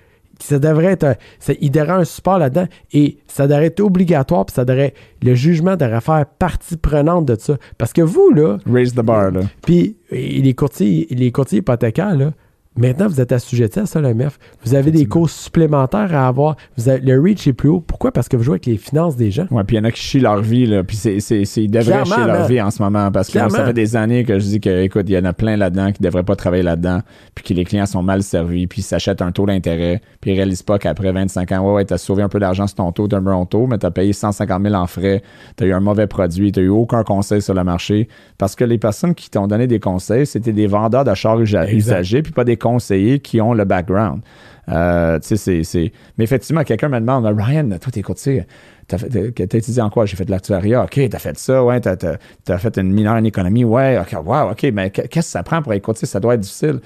[0.40, 3.80] Ça devrait être un- ça- il devrait avoir un support là-dedans et ça devrait être
[3.80, 8.30] obligatoire puis ça devrait le jugement devrait faire partie prenante de ça parce que vous
[8.30, 9.42] là Raise the bar, là.
[9.62, 12.32] puis les courtiers les courtiers hypothécaires là
[12.76, 14.38] Maintenant, vous êtes assujetti à ça, l'AMF.
[14.64, 16.56] Vous avez des cours supplémentaires à avoir.
[16.76, 17.80] Vous avez, le reach est plus haut.
[17.80, 18.10] Pourquoi?
[18.10, 19.46] Parce que vous jouez avec les finances des gens.
[19.52, 20.82] Ouais, puis il y en a qui chient leur vie, là.
[20.82, 22.48] Puis c'est, c'est, c'est- ils devraient Clairement, chier leur man.
[22.48, 23.12] vie en ce moment.
[23.12, 23.50] Parce que Clairement.
[23.50, 25.92] ça fait des années que je dis que, écoute, il y en a plein là-dedans
[25.92, 27.00] qui devraient pas travailler là-dedans.
[27.36, 28.66] Puis que les clients sont mal servis.
[28.66, 30.00] Puis ils s'achètent un taux d'intérêt.
[30.20, 32.74] Puis ils réalisent pas qu'après 25 ans, ouais, ouais, t'as sauvé un peu d'argent sur
[32.76, 35.22] ton taux, t'as un bon taux, mais t'as payé 150 000 en frais.
[35.54, 36.50] T'as eu un mauvais produit.
[36.50, 38.08] T'as eu aucun conseil sur le marché.
[38.36, 42.22] Parce que les personnes qui t'ont donné des conseils, c'était des vendeurs de chars usagés,
[42.22, 44.20] puis pas des conseillers qui ont le background.
[44.70, 48.44] Euh, c'est, Mais effectivement, quelqu'un me demande, Ryan, toi, t'es courtier.
[48.88, 50.06] T'as, t'as étudié en quoi?
[50.06, 50.84] J'ai fait de l'actuariat.
[50.84, 51.80] OK, t'as fait ça, ouais.
[51.80, 53.98] T'as, t'as fait une mineure en économie, ouais.
[53.98, 54.62] OK, wow, OK.
[54.72, 56.06] Mais qu'est-ce que ça prend pour être courtier?
[56.08, 56.80] Ça doit être difficile.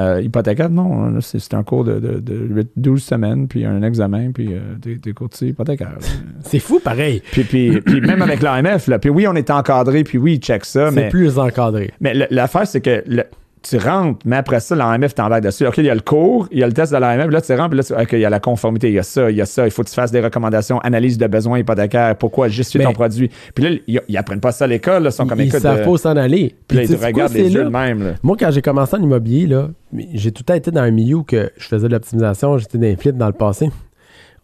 [0.00, 1.10] Euh, hypothécaire, non.
[1.10, 4.58] là, C'est, un cours de, de, de 8, 12 semaines, puis un examen, puis euh,
[4.80, 5.90] t'es, t'es courtier hypothécaire.
[6.00, 6.06] là.
[6.44, 7.22] C'est fou, pareil.
[7.32, 8.98] puis, puis, puis même avec l'AMF, là.
[8.98, 11.08] Puis oui, on est encadré, puis oui, check ça, C'est mais...
[11.10, 11.90] plus encadré.
[12.00, 13.24] Mais l'affaire, c'est que le-
[13.68, 15.66] tu rentres, mais après ça, l'AMF t'embarque dessus.
[15.66, 17.52] OK, il y a le cours, il y a le test de l'AMF, là, tu
[17.54, 19.36] rentres, puis là, tu- OK, il y a la conformité, il y a ça, il
[19.36, 22.48] y a ça, il faut que tu fasses des recommandations, analyse de besoins hypothécaires, pourquoi
[22.48, 23.30] Mais- ton produit.
[23.54, 25.80] Puis là, ils, ils apprennent pas ça à l'école, là, ils sont comme Ils savent
[25.80, 26.54] euh, pas s'en aller.
[26.68, 28.14] puis là, ils te regardent les yeux de même, là.
[28.22, 29.68] Moi, quand j'ai commencé en immobilier, là,
[30.12, 32.84] j'ai tout le temps été dans un milieu que je faisais de l'optimisation, j'étais dans
[32.84, 33.70] les flips dans le passé.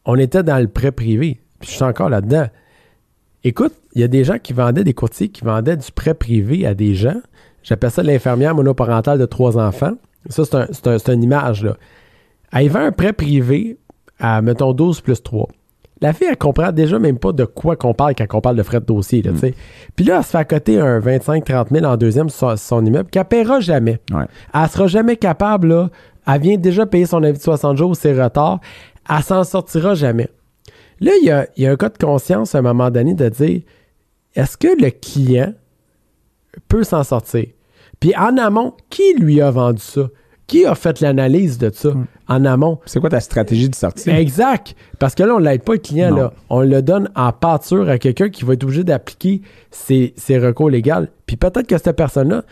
[0.04, 1.40] On était dans le prêt privé.
[1.61, 2.46] Puis je suis encore là-dedans.
[3.44, 6.66] Écoute, il y a des gens qui vendaient des courtiers qui vendaient du prêt privé
[6.66, 7.20] à des gens.
[7.62, 9.92] J'appelle ça l'infirmière monoparentale de trois enfants.
[10.29, 11.77] Ça, c'est un, c'est un- c'est une image, là.
[12.53, 13.79] Elle vend un prêt privé
[14.18, 15.48] à, mettons, 12 plus 3.
[16.01, 18.62] La fille, elle comprend déjà même pas de quoi qu'on parle quand on parle de
[18.64, 19.55] frais de dossier, là, sais.
[19.94, 23.09] Puis là, elle se fait accoter un 25-30 000 en deuxième sur son, son immeuble
[23.09, 24.01] qu'elle paiera jamais.
[24.12, 24.25] Ouais.
[24.53, 25.90] Elle sera jamais capable, là.
[26.27, 28.61] Elle vient déjà payer son avis de 60 jours, c'est retard.
[29.09, 30.29] Elle s'en sortira jamais.
[31.01, 33.14] Là, il y a, il y a un cas de conscience à un moment donné
[33.14, 33.62] de dire
[34.35, 35.53] est-ce que le client
[36.68, 37.46] peut s'en sortir?
[38.00, 40.08] Puis en amont, qui lui a vendu ça?
[40.48, 41.90] Qui a fait l'analyse de ça
[42.28, 42.78] en amont?
[42.84, 44.10] C'est quoi ta stratégie de sortie?
[44.10, 44.74] Exact.
[44.98, 46.10] Parce que là, on ne l'aide pas le client.
[46.10, 46.16] Non.
[46.16, 46.32] Là.
[46.50, 50.68] On le donne en pâture à quelqu'un qui va être obligé d'appliquer ses, ses recours
[50.68, 51.06] légaux.
[51.26, 52.42] Puis peut-être que cette personne-là,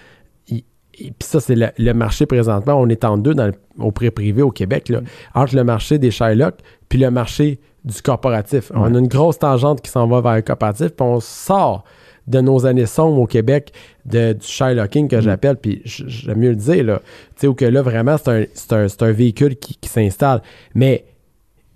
[0.46, 2.74] puis ça, c'est le, le marché présentement.
[2.74, 5.00] On est en deux dans le- au prix privé au Québec, là,
[5.34, 6.56] entre le marché des Shylock
[6.88, 8.70] puis le marché du corporatif.
[8.74, 11.84] On a une grosse tangente qui s'en va vers le corporatif, puis on sort
[12.26, 13.72] de nos années sombres au Québec,
[14.06, 17.64] de, du Shylocking que j'appelle, puis j'aime mieux le dire, là, tu sais, où que
[17.64, 20.42] là, vraiment, c'est un, c'est un- c'est un véhicule qui, qui s'installe.
[20.74, 21.04] Mais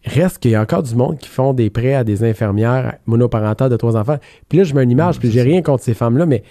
[0.05, 3.71] reste qu'il y a encore du monde qui font des prêts à des infirmières monoparentales
[3.71, 4.19] de trois enfants.
[4.49, 6.43] Puis là, je mets une image, puis j'ai rien contre ces femmes-là, mais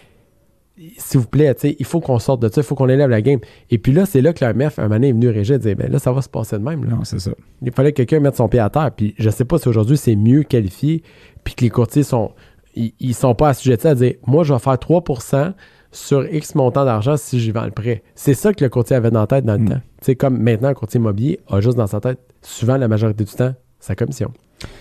[0.97, 3.09] s'il vous plaît, tu sais, il faut qu'on sorte de ça, il faut qu'on élève
[3.09, 3.39] la game.
[3.69, 5.59] Et puis là, c'est là que la MEF, un moment donné, est venu régir et
[5.59, 6.83] dire, ben là, ça va se passer de même.
[6.83, 6.95] Là.
[6.95, 7.29] Non, c'est ça.
[7.61, 8.89] Il fallait que quelqu'un mette son pied à terre.
[8.95, 11.03] Puis je sais pas si aujourd'hui c'est mieux qualifié,
[11.43, 12.31] puis que les courtiers sont,
[12.75, 15.53] ils, ils sont pas assujettis à dire, moi, je vais faire 3%
[15.91, 18.03] sur X montant d'argent si j'y vends le prêt.
[18.15, 19.81] C'est ça que le courtier avait dans la tête dans le temps.
[20.01, 23.23] Tu sais, comme maintenant, un courtier immobilier a juste dans sa tête, souvent, la majorité
[23.23, 24.33] du temps, sa commission.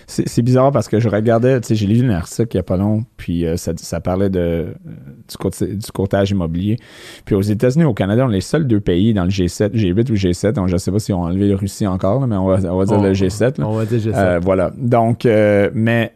[0.07, 2.63] C'est bizarre parce que je regardais, tu sais, j'ai lu un article il n'y a
[2.63, 4.65] pas long, puis euh, ça, ça parlait de, euh,
[5.61, 6.77] du, courtage immobilier.
[7.25, 10.11] Puis aux États-Unis, au Canada, on est les seuls deux pays dans le G7, G8
[10.11, 10.51] ou G7.
[10.53, 12.45] Donc, je ne sais pas si on a enlevé la Russie encore, là, mais on
[12.47, 13.59] va, on va dire On- le G7.
[13.59, 13.67] là.
[13.67, 14.13] On va dire G7.
[14.15, 14.71] Euh, voilà.
[14.77, 16.11] Donc, euh, mais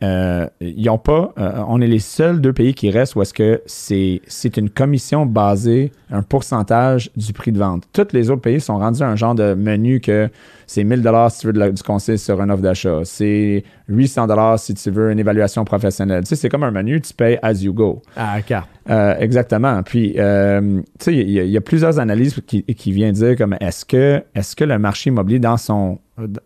[0.62, 1.34] ils ont pas.
[1.67, 5.91] on est les seuls deux pays qui restent où est-ce que c'est une commission basée
[6.10, 7.84] un pourcentage du prix de vente.
[7.91, 10.30] Tous les autres pays sont rendus à un genre de menu que
[10.65, 13.01] c'est 1000 dollars si tu veux de la- du conseil sur une offre d'achat.
[13.03, 13.56] C'est
[13.87, 16.23] 800 dollars si tu veux une évaluation professionnelle.
[16.23, 18.01] Tu sais, c'est comme un menu, tu payes as you go.
[18.15, 18.69] la carte.
[18.89, 19.83] Euh, exactement.
[19.83, 23.13] Puis, euh, tu sais, il y, a- il y a plusieurs analyses qui, qui viennent
[23.13, 25.99] dire comme est-ce que, est-ce que le marché immobilier dans son,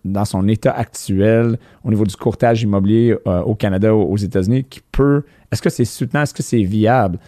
[0.04, 4.82] dans son état actuel au niveau du courtage immobilier euh, au Canada, aux États-Unis, qui
[4.92, 7.20] peut, est-ce que c'est soutenant, est-ce que c'est viable?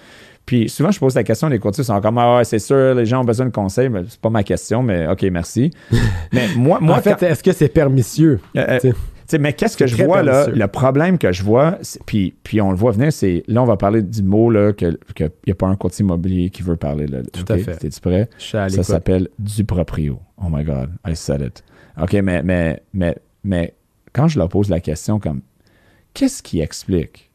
[0.46, 3.06] Puis souvent, je pose la question, les courtiers sont comme Ah, ouais, c'est sûr, les
[3.06, 5.72] gens ont besoin de conseils, mais c'est pas ma question, mais OK, merci.
[6.34, 8.42] mais moi, moi en fait, quand- est-ce que c'est permissieux?
[8.58, 8.78] euh,
[9.24, 9.30] euh, Tu sais.
[9.30, 10.48] tu sais, mais qu'est-ce que je vois là?
[10.48, 13.78] Le problème que je vois, puis, puis on le voit venir, c'est là, on va
[13.78, 17.08] parler du mot là, que qu'il n'y a pas un courtier immobilier qui veut parler.
[17.08, 17.20] Là.
[17.32, 17.78] Tout à fait.
[17.78, 18.30] T'es-tu prêt?
[18.38, 20.20] Je suis à Ça s'appelle du proprio.
[20.38, 21.64] Oh my God, I said it.
[22.02, 23.74] OK, mais, mais, mais, mais
[24.14, 25.42] quand je leur pose la question comme
[26.14, 27.32] qu'est-ce qui explique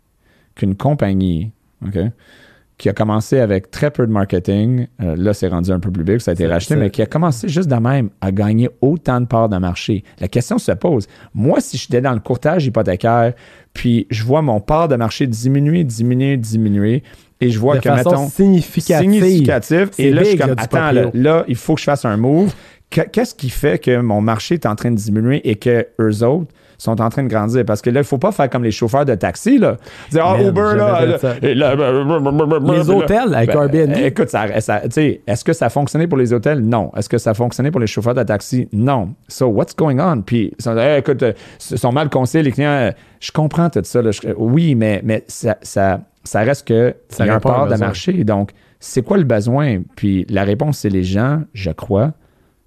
[0.55, 1.53] qu'une compagnie,
[1.87, 1.99] OK,
[2.79, 6.05] qui a commencé avec très peu de marketing, euh, là c'est rendu un peu plus
[6.05, 9.21] big, ça a été racheté, mais qui a commencé juste de même à gagner autant
[9.21, 10.05] de parts de marché.
[10.21, 13.35] La question se pose, moi si j'étais dans le courtage hypothécaire,
[13.75, 17.03] puis je vois mon part de marché diminuer, diminuer, diminuer,
[17.41, 18.29] et je vois de que, façon mettons,
[19.03, 19.91] significative.
[19.99, 22.53] Et là, je suis comme, attends, là, là, il faut que je fasse un move.
[22.91, 26.25] Que- Qu'est-ce qui fait que mon marché est en train de diminuer et que eux
[26.25, 27.65] autres sont en train de grandir.
[27.67, 29.77] Parce que là, il faut pas faire comme les chauffeurs de taxi, là.
[30.11, 31.19] Dire, ah, Uber, là.
[31.19, 31.35] ça.
[31.43, 33.97] et là, Les hôtels avec Ben, Airbnb.
[33.99, 36.61] Écoute, ça, ça- est-ce que ça a fonctionné pour les hôtels?
[36.61, 36.91] Non.
[36.97, 38.69] Est-ce que ça a fonctionné pour les chauffeurs de taxi?
[38.73, 39.11] Non.
[39.29, 40.23] So, what's going on?
[40.23, 41.33] Puis, Hey, écoute, euh,
[41.71, 42.69] ils sont mal conseillés, les clients.
[42.71, 44.01] euh, Je comprends tout ça.
[44.01, 44.13] là.
[44.13, 47.75] Je- oui, mais, mais ça, ça, ça reste que Ça y a un part de
[47.77, 48.23] marché.
[48.25, 49.79] Donc, c'est quoi le besoin?
[49.97, 52.13] Puis, la réponse, c'est les gens, je crois,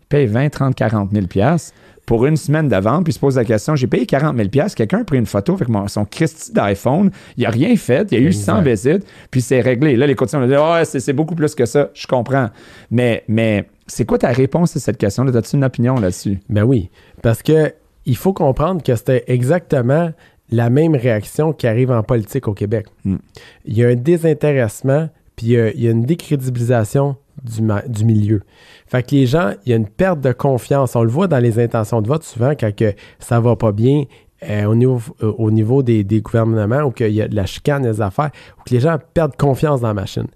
[0.10, 1.74] payent 20, 30, 40 000 piastres
[2.06, 4.76] pour une semaine de vente, puis se pose la question, j'ai payé 40 000 piastres,
[4.76, 8.22] quelqu'un a pris une photo avec son Christy d'iPhone, il a rien fait, il y
[8.22, 9.96] a eu 100 visites, puis c'est réglé.
[9.96, 12.50] Là, les courtiers vont dire, oh, c'est, c'est beaucoup plus que ça, je comprends.
[12.90, 15.36] Mais, mais c'est quoi ta réponse à cette question-là?
[15.38, 16.40] As-tu une opinion là-dessus?
[16.50, 16.90] Ben oui,
[17.22, 17.74] parce que
[18.06, 20.12] il faut comprendre que c'était exactement
[20.50, 22.88] la même réaction qui arrive en politique au Québec.
[23.06, 23.16] Mm.
[23.66, 28.06] Il y a un désintéressement, puis il y a, il y a une décrédibilisation du,
[28.06, 28.42] milieu.
[28.88, 30.96] Fait que les gens, il y a une perte de confiance.
[30.96, 34.06] On le voit dans les intentions de vote souvent quand que ça va pas bien
[34.44, 37.46] euh, au niveau, euh, au niveau des, des gouvernements ou qu'il y a de la
[37.46, 40.28] chicane des affaires, ou que les gens perdent confiance dans la machine.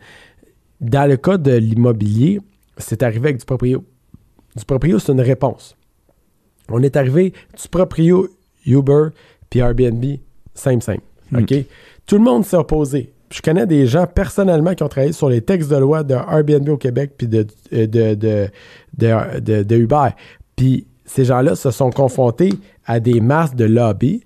[0.82, 2.40] Dans le cas de l'immobilier,
[2.78, 3.84] c'est arrivé avec du proprio.
[4.56, 5.76] Du proprio, c'est une réponse.
[6.70, 8.28] On est arrivé du proprio
[8.66, 9.10] Uber
[9.50, 10.04] puis Airbnb,
[10.54, 11.04] simple, simple.
[11.36, 11.54] OK?
[12.06, 13.14] Tout le monde s'est opposé.
[13.32, 16.70] Je connais des gens personnellement qui ont travaillé sur les textes de loi de Airbnb
[16.70, 18.48] au Québec puis de, euh, de, de,
[19.40, 20.10] de, de- Uber.
[20.56, 22.54] Puis ces gens-là se sont confrontés
[22.86, 24.24] à des masses de lobby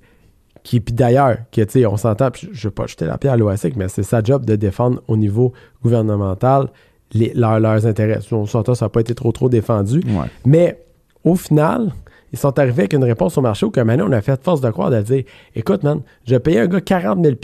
[0.64, 3.18] qui, puis d'ailleurs, que, tu sais, on s'entend, puis je ne veux pas jeter la
[3.18, 6.68] pierre à l'OASIC, mais c'est sa job de défendre au niveau gouvernemental
[7.14, 8.20] les- leurs- leurs intérêts.
[8.32, 10.00] On s'entend, ça n'a pas été trop, trop défendu.
[10.08, 10.28] Ouais.
[10.46, 10.84] Mais
[11.24, 11.92] au final,
[12.32, 14.62] ils sont arrivés avec une réponse au marché où que maintenant on a fait force
[14.62, 15.24] de croire de dire
[15.56, 17.36] écoute, man, je payer un gars 40 000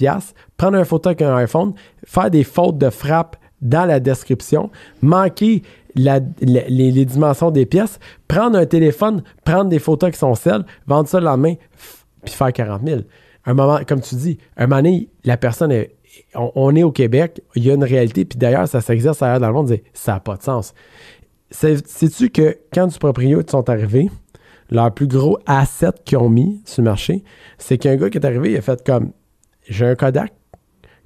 [0.58, 1.74] prendre un photo avec un iPhone,
[2.06, 4.70] faire des fautes de frappe dans la description,
[5.02, 5.64] manquer
[5.96, 11.08] la- les, dimensions des pièces, prendre un téléphone, prendre des photos qui sont celles, vendre
[11.08, 11.56] ça le lendemain,
[12.24, 13.02] puis faire 40 000.
[13.46, 15.96] Un moment, comme tu dis, un moment donné, la personne est.
[16.34, 19.48] On, est au Québec, il y a une réalité, puis d'ailleurs, ça s'exerce ailleurs dans
[19.48, 20.74] le monde, ça n'a pas de sens.
[21.52, 24.10] Sais- Sais-tu que quand du proprio sont arrivés,
[24.72, 27.24] leur plus gros asset qu'ils ont mis sur le marché,
[27.58, 29.12] c'est qu'un gars qui est arrivé, il a fait comme
[29.68, 30.34] j'ai un Kodak,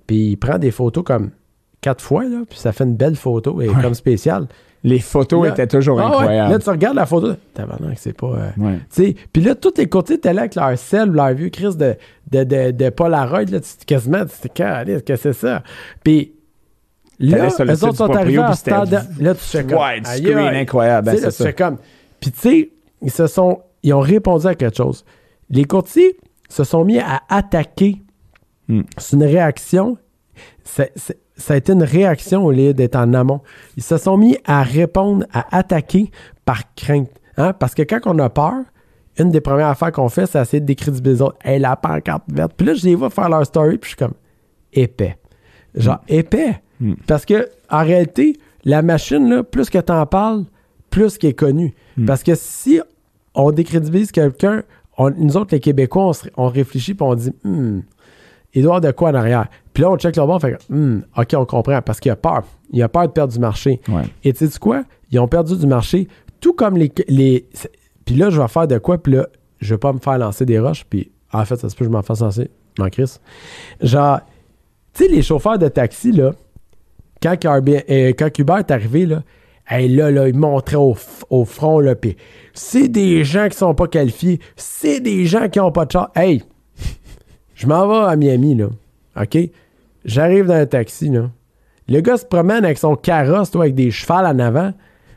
[0.07, 1.31] puis il prend des photos comme
[1.81, 4.47] quatre fois, là, puis ça fait une belle photo et comme spéciale.
[4.83, 6.51] Les photos Là- étaient toujours Ah ouais, incroyables.
[6.53, 8.27] Là, tu regardes la photo, tabarnak, c'est pas.
[8.27, 8.75] euh, Ouais.
[8.93, 11.75] tu sais, Puis là, tous les côtés étaient là avec leur sel, leur vieux crise
[11.75, 11.95] de,
[12.31, 15.63] de, de, de Polaroid, là, tu, quasiment, tu Caliste, qu'est-ce que c'est ça?
[16.01, 16.31] Puis
[17.19, 19.33] là, T'allais sur le eux site autres sont arrivés à puis ce stade c'était Là,
[19.35, 19.77] tu fais comme.
[20.55, 21.43] incroyable, ben, sais, c'est tu ça.
[21.43, 21.77] fais comme.
[22.21, 22.69] Puis tu sais,
[23.01, 23.61] ils se sont.
[23.83, 25.05] Ils ont répondu à quelque chose.
[25.49, 26.17] Les courtiers
[26.49, 28.01] se sont mis à attaquer.
[28.67, 28.81] Hmm.
[28.97, 29.97] C'est une réaction.
[30.65, 30.83] Ça
[31.53, 33.41] a été une réaction au lieu d'être en amont.
[33.77, 36.11] Ils se sont mis à répondre, à attaquer
[36.43, 37.09] par crainte.
[37.37, 37.53] Hein?
[37.53, 38.63] Parce que quand on a peur,
[39.17, 41.37] une des premières affaires qu'on fait, c'est essayer de décrédibiliser les autres.
[41.43, 42.53] Hey, la pancarte verte.
[42.55, 44.15] Puis là, je les vois faire leur story, puis je suis comme
[44.73, 45.17] épais.
[45.73, 46.61] Genre épais.
[46.79, 46.95] Hmm.
[47.07, 48.35] Parce que en réalité,
[48.65, 50.45] la machine, là, plus que tu en parles,
[50.89, 51.73] plus qu'elle est connue.
[51.97, 52.05] Hmm.
[52.05, 52.79] Parce que si
[53.35, 54.63] on décrédibilise quelqu'un,
[55.17, 57.79] nous autres, les Québécois, on, se- on réfléchit puis on dit Hmm,
[58.53, 59.47] il doit avoir de quoi en arrière.
[59.73, 61.81] Puis là, on check le bord, on fait Hmm, OK, on comprend.
[61.81, 62.43] Parce qu'il a peur.
[62.71, 63.79] Il a peur de perdre du marché.
[63.87, 64.03] Ouais.
[64.23, 64.83] Et tu sais quoi?
[65.11, 66.07] Ils ont perdu du marché,
[66.41, 66.91] tout comme les.
[67.07, 67.47] les
[68.05, 68.97] puis là, je vais faire de quoi?
[69.01, 69.27] Puis là,
[69.59, 70.83] je vais pas me faire lancer des roches.
[70.89, 72.49] Puis en fait, ça se peut que je m'en fasse lancer.
[72.79, 73.19] M'en crisse.
[73.81, 74.19] Genre,
[74.93, 76.31] tu sais, les chauffeurs de taxi, là,
[77.21, 79.23] quand, euh, quand Uber est arrivé, là,
[79.69, 82.17] hey, là, là, ils montraient au, front, là, puis
[82.53, 86.11] c'est des gens qui sont pas qualifiés, c'est des gens qui ont pas de char.
[86.15, 86.43] Hey,
[87.55, 88.67] je m'en vais à Miami, là,
[89.19, 89.37] OK?
[90.05, 91.29] J'arrive dans un taxi, là.
[91.87, 94.73] Le gars se promène avec son carrosse, toi, avec des chevals en avant.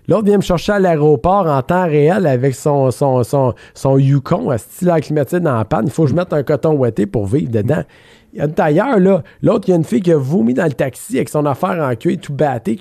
[0.08, 4.50] L'autre vient me chercher à l'aéroport en temps réel avec son, son, son, son Yukon,
[4.50, 5.84] à style climatisé dans la panne.
[5.86, 7.84] Il faut que je mette un coton ouetté pour vivre dedans.
[8.33, 9.23] Il y a une tailleur, là.
[9.42, 11.79] L'autre, il y a une fille qui a vomi dans le taxi avec son affaire
[11.83, 12.79] en cuir tout batté,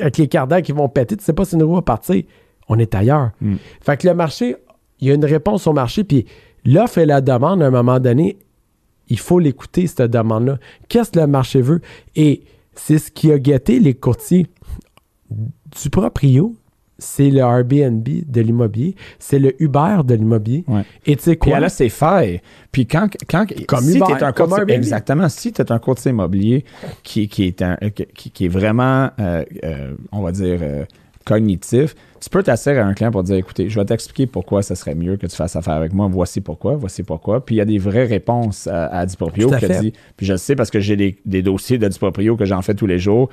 [0.00, 1.16] avec les cardans qui vont péter.
[1.16, 2.22] Tu sais pas si une roue va partir.
[2.68, 3.30] On est ailleurs.
[3.80, 4.56] Fait que le marché,
[5.00, 6.26] il y a une réponse au marché, puis
[6.64, 8.38] l'offre et la demande, à un moment donné,
[9.08, 10.58] il faut l'écouter, cette demande-là.
[10.88, 11.80] Qu'est-ce que le marché veut?
[12.14, 14.46] Et c'est ce qui a guetté les courtiers
[15.30, 16.54] du proprio.
[16.98, 18.96] C'est le Airbnb de l'immobilier.
[19.18, 20.64] C'est le Uber de l'immobilier.
[20.66, 20.82] Ouais.
[21.06, 21.58] Et tu sais Puis quoi?
[21.58, 22.40] elle a ses failles.
[22.72, 26.10] Puis quand, quand Comme si Uber, un comme courtier, exactement, si tu es un courtier
[26.10, 26.64] immobilier
[27.04, 27.76] qui, qui est un,
[28.14, 30.84] qui, qui est vraiment, euh, euh, on va dire, euh,
[31.24, 34.74] cognitif, tu peux t'asseoir à un client pour dire écoutez, je vais t'expliquer pourquoi ça
[34.74, 36.08] serait mieux que tu fasses affaire avec moi.
[36.10, 37.44] Voici pourquoi, voici pourquoi.
[37.44, 39.80] Puis il y a des vraies réponses à, à Diproprio qui fait.
[39.80, 39.92] dit.
[40.16, 42.74] Puis je le sais parce que j'ai des, des dossiers de Diproprio que j'en fais
[42.74, 43.28] tous les jours.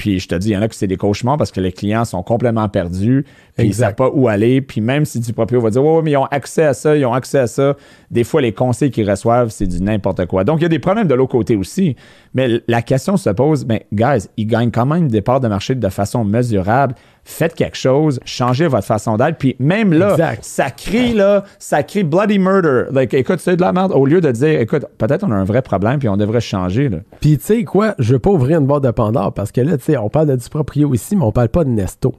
[0.00, 1.72] Puis je te dis, il y en a que c'est des cauchemars parce que les
[1.72, 3.26] clients sont complètement perdus.
[3.54, 3.84] Puis ils Exact.
[3.88, 4.62] savent pas où aller.
[4.62, 7.04] Puis même si Diproprio va dire ouais, ouais, mais ils ont accès à ça, ils
[7.04, 7.76] ont accès à ça.
[8.10, 10.42] Des fois, les conseils qu'ils reçoivent, c'est du n'importe quoi.
[10.44, 11.96] Donc il y a des problèmes de l'autre côté aussi.
[12.32, 15.74] Mais la question se pose, ben, guys, ils gagnent quand même des parts de marché
[15.74, 16.94] de façon mesurable.
[17.22, 19.36] Faites quelque chose, changez votre façon d'être.
[19.36, 20.42] Puis même là, Exact.
[20.42, 22.84] ça crie là, ça crie bloody murder.
[22.90, 23.92] Like, écoute, c'est de la merde.
[23.94, 26.88] Au lieu de dire, écoute, peut-être on a un vrai problème puis on devrait changer.
[26.88, 26.98] Là.
[27.20, 29.76] Puis tu sais quoi, je veux pas ouvrir une boîte de Pandore parce que là,
[29.76, 32.14] tu sais, on parle de du proprio ici, mais on parle pas de Nesto.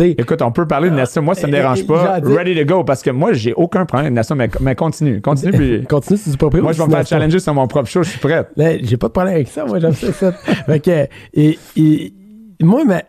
[0.00, 1.20] Écoute, on peut parler de Nesto.
[1.22, 2.20] Moi, ça me euh, dérange pas.
[2.20, 4.74] j'en dis- Ready to go parce que moi, j'ai aucun problème avec Nesto, mais, mais
[4.74, 5.20] continue.
[5.20, 5.52] Continue.
[5.52, 6.62] puis- continue sur du proprio.
[6.62, 8.02] moi, je vais me faire challenger sur mon propre show.
[8.02, 8.46] Je suis prêt.
[8.56, 10.12] Là, j'ai pas de problème avec ça, moi, j'aime ça.
[10.12, 10.32] ça.
[10.66, 12.12] fait que, et, et-
[12.60, 13.04] moi, mais,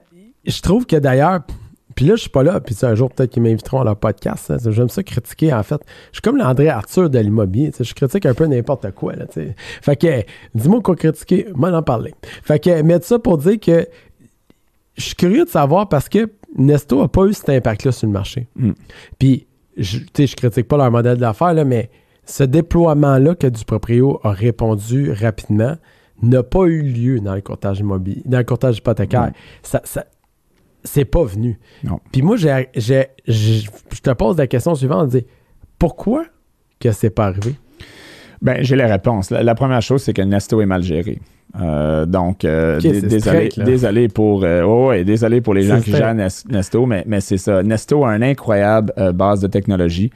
[0.45, 1.41] je trouve que d'ailleurs,
[1.99, 4.49] puis là, je suis pas là, puis un jour peut-être qu'ils m'inviteront à leur podcast.
[4.51, 5.81] hein, J'aime ça critiquer, en fait.
[6.13, 7.73] Je suis comme l'André Arthur de l'immobilier.
[7.77, 9.17] Je critique un peu n'importe quoi.
[9.17, 9.25] Là,
[9.81, 10.23] fait que,
[10.55, 12.15] dis-moi quoi critiquer, moi en parler.
[12.41, 13.85] Fait que, mettre ça pour dire que
[14.95, 18.13] je suis curieux de savoir parce que Nesto a pas eu cet impact-là sur le
[18.13, 18.47] marché.
[18.55, 18.71] Mm.
[19.19, 21.89] Puis, je, tu sais, je critique pas leur modèle d'affaires, là, mais
[22.23, 25.75] ce déploiement-là que du proprio a répondu rapidement
[26.21, 29.31] n'a pas eu lieu dans le courtage immobilier, dans le courtage hypothécaire.
[29.31, 29.33] Mm.
[29.63, 30.05] Ça, ça-
[30.83, 31.59] c'est pas venu.
[31.83, 31.99] Non.
[32.11, 35.23] Puis moi, j'ai, j'ai- j'ai- je te pose la question suivante, dire
[35.77, 36.23] pourquoi
[36.79, 37.55] que c'est pas arrivé?
[38.41, 39.31] Ben, j'ai les réponses.
[39.31, 41.19] La, la première chose, c'est que Nesto est mal géré.
[41.59, 43.63] Euh, donc, euh, désolé, straight, là.
[43.65, 47.21] désolé pour, euh, ouais, ouais, désolé pour les gens qui gèrent Nes- Nesto, mais, mais
[47.21, 47.63] c'est ça.
[47.63, 50.11] Nesto a une incroyable base de technologie.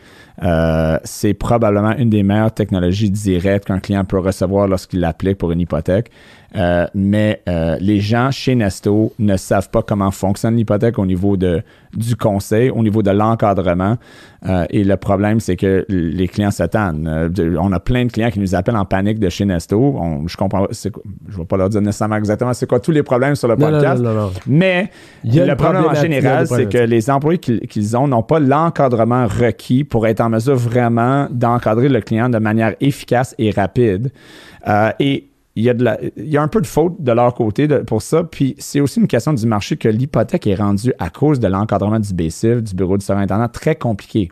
[1.03, 5.59] C'est probablement une des meilleures technologies directes qu'un client peut recevoir lorsqu'il l'applique pour une
[5.61, 6.09] hypothèque.
[6.55, 11.35] Euh, mais euh, les gens chez Nesto ne savent pas comment fonctionne l'hypothèque au niveau
[11.35, 11.63] de,
[11.95, 13.97] du conseil, au niveau de l'encadrement.
[14.47, 17.31] Euh, et le problème, c'est que les clients s'attendent.
[17.31, 19.79] De- on a plein de clients qui nous appellent en panique de chez Nesto.
[19.79, 23.03] On- je comprends, je ne vais pas leur dire nécessairement exactement c'est quoi tous les
[23.03, 24.01] problèmes sur le podcast.
[24.03, 24.31] non, non, non.
[24.45, 24.89] Mais
[25.47, 30.05] le problème en général, c'est que les employés qu'ils ont n'ont pas l'encadrement requis pour
[30.05, 34.11] être en mesure vraiment d'encadrer le client de manière efficace et rapide.
[34.99, 37.33] Et il y, a de la- il y a un peu de faute de leur
[37.35, 38.23] côté de- pour ça.
[38.23, 41.99] Puis c'est aussi une question du marché que l'hypothèque est rendue à cause de l'encadrement
[41.99, 44.29] du BCIF, du bureau du surintendant, très compliqué.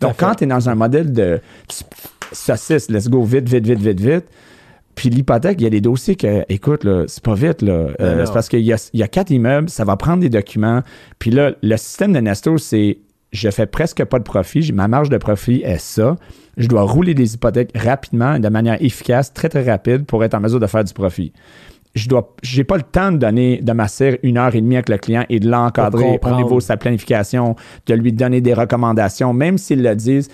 [0.00, 1.40] Donc, quand tu es dans un modèle de
[2.32, 4.24] saucisse, let's go vite, vite, vite, vite, vite,
[4.94, 7.88] puis l'hypothèque, il y a des dossiers que, écoute, là, c'est pas vite, là.
[8.00, 8.26] Euh, non.
[8.26, 10.82] c'est parce qu'il y a, y a quatre immeubles, ça va prendre des documents.
[11.18, 12.98] Puis là, le système de Nesto, c'est
[13.32, 16.16] je fais presque pas de profit, ma marge de profit est ça.
[16.56, 20.40] Je dois rouler des hypothèques rapidement, de manière efficace, très, très rapide pour être en
[20.40, 21.32] mesure de faire du profit.
[21.94, 24.90] Je dois, j'ai pas le temps de donner, de m'asseoir une heure et demie avec
[24.90, 29.32] le client et de l'encadrer au niveau de sa planification, de lui donner des recommandations,
[29.32, 30.28] même s'ils le disent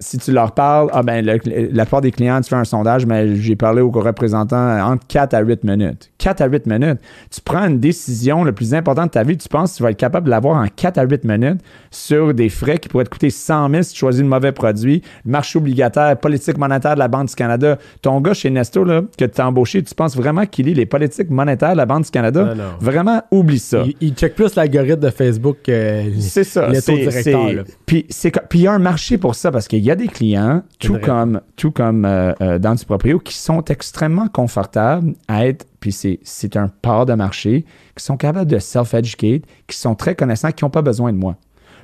[0.00, 1.38] si tu leur parles, ah ben, le-
[1.72, 5.34] la plupart des clients, tu fais un sondage, mais j'ai parlé au représentant entre 4
[5.34, 6.10] à 8 minutes.
[6.18, 6.98] 4 à 8 minutes.
[7.30, 9.90] Tu prends une décision le plus importante de ta vie, tu penses que tu vas
[9.90, 13.10] être capable de l'avoir en 4 à 8 minutes sur des frais qui pourraient te
[13.10, 17.08] coûter 100 000 si tu choisis le mauvais produit, marché obligataire, politique monétaire de la
[17.08, 17.78] Banque du Canada.
[18.02, 20.86] Ton gars chez Nesto, là, que tu as embauché, tu penses vraiment qu'il lit les
[20.86, 22.44] politiques monétaires de la Banque du Canada?
[22.44, 22.62] Non, non.
[22.80, 23.82] Vraiment, oublie ça.
[23.86, 26.68] Il, il check plus l'algorithme de Facebook que C'est ça.
[26.68, 27.64] les taux directeurs.
[27.86, 28.06] puis
[28.54, 31.40] il y a un marché pour ça parce qu'il y a des clients, tout comme,
[31.56, 36.56] tout comme euh, euh, dans du proprio, qui sont extrêmement confortables à être, puis c'est,
[36.56, 37.64] un part de marché,
[37.96, 41.36] qui sont capables de self-educate, qui sont très connaissants, qui n'ont pas besoin de moi.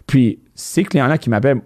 [0.07, 1.61] Puis ces clients-là qui m'appellent,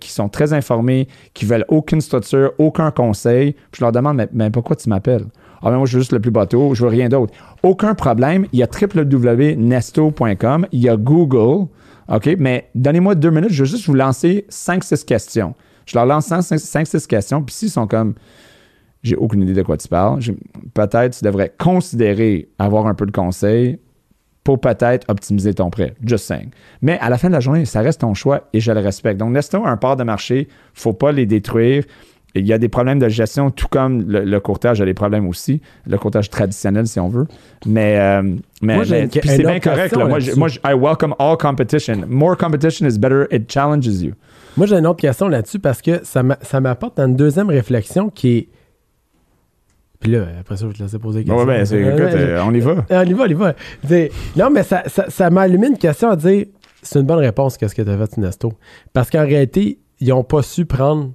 [0.00, 4.28] qui sont très informés, qui veulent aucune structure, aucun conseil, puis je leur demande, mais,
[4.32, 5.26] mais pourquoi tu m'appelles?
[5.62, 7.32] Ah, ben moi, je veux juste le plus bateau, je veux rien d'autre.
[7.62, 8.46] Aucun problème.
[8.52, 11.68] Il y a www.nesto.com, il y a Google,
[12.08, 12.36] OK?
[12.38, 15.54] Mais donnez-moi deux minutes, je veux juste vous lancer 5-6 questions.
[15.86, 18.14] Je leur lance 5-6 questions, puis s'ils sont comme,
[19.02, 20.20] j'ai aucune idée de quoi tu parles,
[20.72, 23.78] peut-être tu devrais considérer avoir un peu de conseil
[24.42, 25.94] pour peut-être optimiser ton prêt.
[26.04, 26.50] Just saying.
[26.82, 29.18] Mais à la fin de la journée, ça reste ton choix et je le respecte.
[29.18, 31.84] Donc, a un part de marché, faut pas les détruire.
[32.36, 35.28] Il y a des problèmes de gestion, tout comme le, le courtage a des problèmes
[35.28, 37.26] aussi, le courtage traditionnel, si on veut.
[37.64, 38.22] Mais, euh,
[38.60, 39.90] mais, c'est bien correct.
[39.90, 40.06] question Là.
[40.06, 40.38] Moi, je, là-dessus.
[40.38, 42.04] moi, je- I welcome all competition.
[42.08, 43.26] More competition is better.
[43.30, 44.14] It challenges you.
[44.56, 47.48] Moi, j'ai une autre question là-dessus parce que ça m'a- ça m'apporte à une deuxième
[47.48, 48.48] réflexion qui est.
[50.00, 51.38] Puis là, après ça, je vais te laisser poser des questions.
[51.46, 52.70] Ouais, ben, c'est- Euh, écoute, ouais, euh, on y va.
[52.90, 53.54] Euh, On y va, on y va.
[53.82, 56.46] Dis- non, mais ça, ça, ça m'a allumé une question à dire
[56.82, 58.52] c'est une bonne réponse, qu'est-ce que tu as fait, Nesto.
[58.92, 61.12] Parce qu'en réalité, ils n'ont pas su prendre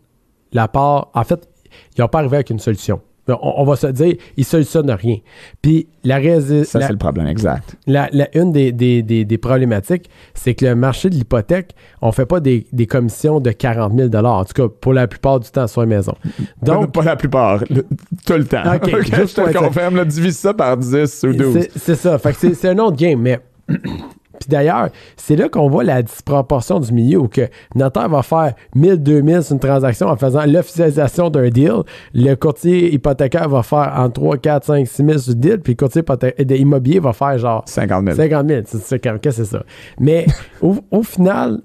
[0.51, 1.09] la part.
[1.13, 1.47] En fait,
[1.95, 3.01] ils n'ont pas arrivé avec une solution.
[3.41, 5.17] On, on va se dire, il solutionne rien.
[5.61, 6.63] Puis la raison.
[6.63, 7.75] Ça, c'est le problème, exact.
[7.87, 12.11] La, la- une des, des- des- des problématiques, c'est que le marché de l'hypothèque, on
[12.11, 15.49] fait pas des, des commissions de 40 000 En tout cas, pour la plupart du
[15.49, 16.13] temps sur une maison.
[16.61, 17.85] Donc, pas la plupart, le-
[18.25, 18.63] tout le temps.
[18.75, 21.67] Ok, Ok, juste je te le confirme, là, divise ça par 10 ou 12.
[21.75, 22.17] c'est ça.
[22.17, 23.39] Fait que c'est un autre game, mais.
[24.39, 28.23] Puis d'ailleurs, c'est là qu'on voit la disproportion du milieu où que le notaire va
[28.23, 31.83] faire 1000, 2000 sur une transaction en faisant l'officialisation d'un deal.
[32.13, 35.59] Le courtier hypothécaire va faire en 3, 4, 5, 6 000 sur le deal.
[35.59, 36.01] Puis le courtier
[36.45, 38.15] de immobilier va faire genre 50 000.
[38.15, 38.61] 50 000.
[38.65, 39.63] C'est que c'est ça?
[39.99, 40.25] Mais
[40.61, 41.61] au, au final,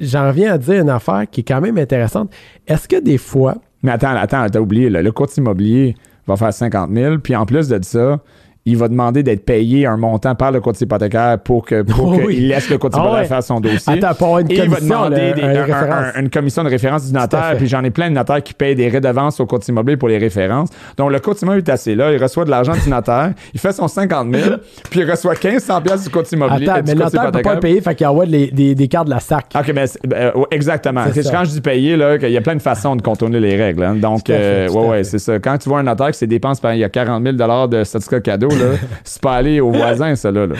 [0.00, 2.30] j'en viens à dire une affaire qui est quand même intéressante.
[2.66, 5.94] Est-ce que des fois, Mais attends, attends, t'as oublié, là, le courtier immobilier
[6.26, 8.20] va faire 50 000, puis en plus de ça,
[8.66, 12.24] il va demander d'être payé un montant par le courtier hypothécaire pour que pour qu'il
[12.26, 12.36] oui.
[12.40, 13.28] laisse le courtier Ah hypothécaire ouais.
[13.28, 13.92] faire son dossier.
[14.04, 16.04] Attends, pour une Et il va demander là, des- un un- un- référence.
[16.16, 18.74] un- une commission de référence du notaire, puis j'en ai plein de notaires qui payent
[18.74, 20.68] des redevances au courtier immobilier pour les références.
[20.96, 23.72] Donc, le courtier immobilier est assis là, il reçoit de l'argent du notaire, il fait
[23.72, 24.56] son 50 000,
[24.90, 26.68] puis il reçoit 1500 pièces du courtier immobilier.
[26.68, 28.88] attends, mais le notaire ne peut pas le payer, fait qu'il envoie des, des, des
[28.88, 29.46] cartes de la SAC.
[29.58, 31.04] OK, mais c'est- euh, exactement.
[31.30, 33.82] Quand je dis payer, là, qu'il y a plein de façons de contourner les règles.
[33.84, 33.94] hein.
[33.94, 35.38] Donc, euh, ouais, ouais, c'est ça.
[35.38, 37.84] Quand tu vois un notaire que ses dépenses, par- il y a 40 000 de
[37.84, 40.46] certificat cadeau, là, c'est pas aller au voisin, ça, là.
[40.46, 40.54] là.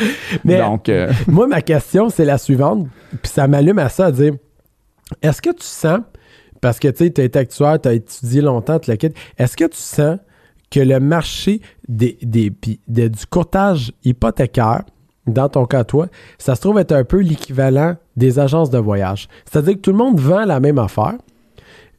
[0.45, 2.87] Mais- Donc, euh, Moi, ma question, c'est la suivante,
[3.23, 4.35] puis ça m'allume à ça, à dire
[5.23, 6.01] est-ce que tu sens,
[6.61, 9.17] parce que tu sais, tu as été actuaire, tu as étudié longtemps, tu le quittes,
[9.39, 10.19] est-ce que tu sens
[10.71, 12.51] que le marché des, des,
[13.09, 14.83] du courtage hypothécaire,
[15.27, 16.07] dans ton cas, toi,
[16.39, 19.29] ça se trouve être un peu l'équivalent des agences de voyage?
[19.51, 21.15] C'est-à-dire que tout le monde vend la même affaire,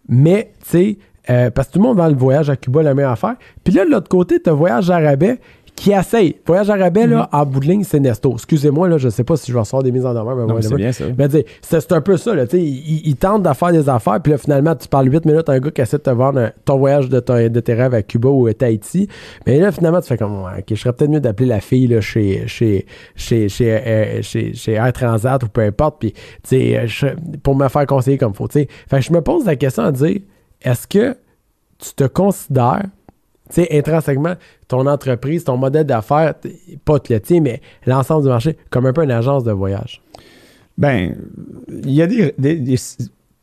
[0.07, 0.97] mais, tu sais,
[1.29, 3.35] euh, parce que tout le monde vend le voyage à Cuba, la même affaire.
[3.63, 5.39] Puis là, de l'autre côté, tu as Voyage à rabais
[5.81, 6.35] qui essaye.
[6.45, 7.35] Voyage à rabais, là, Mm-hmm.
[7.41, 8.33] en bout de ligne, c'est Nesto.
[8.33, 10.35] Excusez-moi, là, je sais pas si je vais recevoir des mises en demeure.
[10.55, 11.05] mais c'est bien ça.
[11.17, 11.27] Mais
[11.61, 12.45] c'est un peu ça, là.
[12.45, 15.25] Tu sais, ils, ils tentent de faire des affaires, puis là, finalement, tu parles 8
[15.25, 17.59] minutes à un gars qui essaie de te vendre un- ton voyage de, ton- de
[17.59, 19.07] tes rêves à Cuba ou à Tahiti.
[19.47, 21.99] Mais là, finalement, tu fais comme, ok, je serais peut-être mieux d'appeler la fille, là,
[21.99, 26.77] chez, chez, chez, chez, euh, chez, chez Air Transat ou peu importe, puis, tu sais,
[27.03, 28.67] euh, pour me faire conseiller comme faut, tu sais.
[28.87, 30.19] Fait que je me pose la question à dire,
[30.61, 31.15] est-ce que
[31.79, 32.83] tu te considères,
[33.53, 34.35] tu sais, intrinsèquement,
[34.67, 36.33] ton entreprise, ton modèle d'affaires,
[36.85, 40.01] pas le tien, mais l'ensemble du marché, comme un peu une agence de voyage?
[40.77, 41.15] Ben,
[41.67, 42.33] il y a des-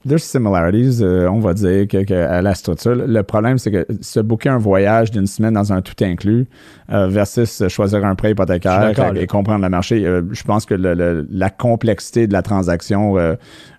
[0.09, 2.95] there's similarities, euh, on va dire, que, que à la structure.
[2.97, 6.47] Le problème, c'est que se booker un voyage d'une semaine dans un tout inclus
[6.93, 10.95] euh, versus choisir un prêt hypothécaire et, comprendre le marché, euh, je pense que le-
[10.95, 13.17] le- la complexité de la transaction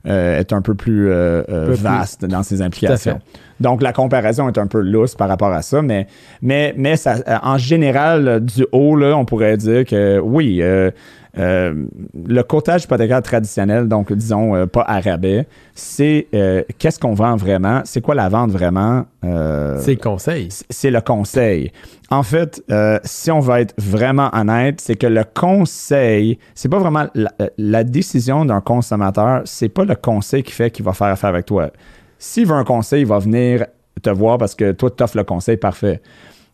[0.05, 1.09] est un peu plus
[1.73, 3.19] vaste dans ses implications.
[3.59, 6.07] Donc, la comparaison est un peu lousse par rapport à ça, mais,
[6.41, 10.61] mais, mais ça, en général, du haut, là, on pourrait dire que oui,
[11.35, 17.35] le courtage hypothécaire traditionnel, donc disons euh, pas à rabais, c'est euh, qu'est-ce qu'on vend
[17.35, 19.05] vraiment, c'est quoi la vente vraiment?
[19.23, 20.49] euh, C'est le conseil.
[20.69, 21.71] c'est le conseil.
[22.09, 26.79] En fait, euh, si on va être vraiment honnête, c'est que le conseil, c'est pas
[26.79, 30.93] vraiment la, euh, la décision d'un consommateur, c'est pas le conseil qui fait qu'il va
[30.93, 31.69] faire affaire avec toi.
[32.17, 33.65] S'il veut un conseil, il va venir
[34.01, 36.01] te voir parce que toi, tu offres le conseil parfait.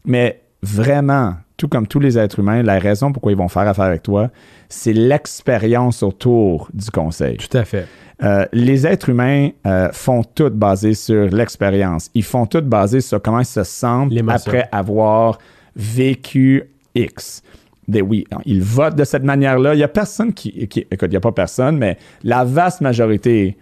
[0.05, 3.86] Mais vraiment, tout comme tous les êtres humains, la raison pourquoi ils vont faire affaire
[3.86, 4.30] avec toi,
[4.70, 7.38] c'est l'expérience autour du conseil.
[7.38, 7.86] Tout à fait.
[8.24, 12.10] Euh, les êtres humains euh, font tout basé sur l'expérience.
[12.14, 15.38] Ils font tout basé sur comment ils se sentent après avoir
[15.76, 16.64] vécu
[16.95, 17.41] X.
[17.88, 19.74] Des, oui, ils votent de cette manière-là.
[19.76, 22.82] Il n'y a personne qui, qui- Écoute, il n'y a pas personne, mais la vaste
[22.82, 23.58] majorité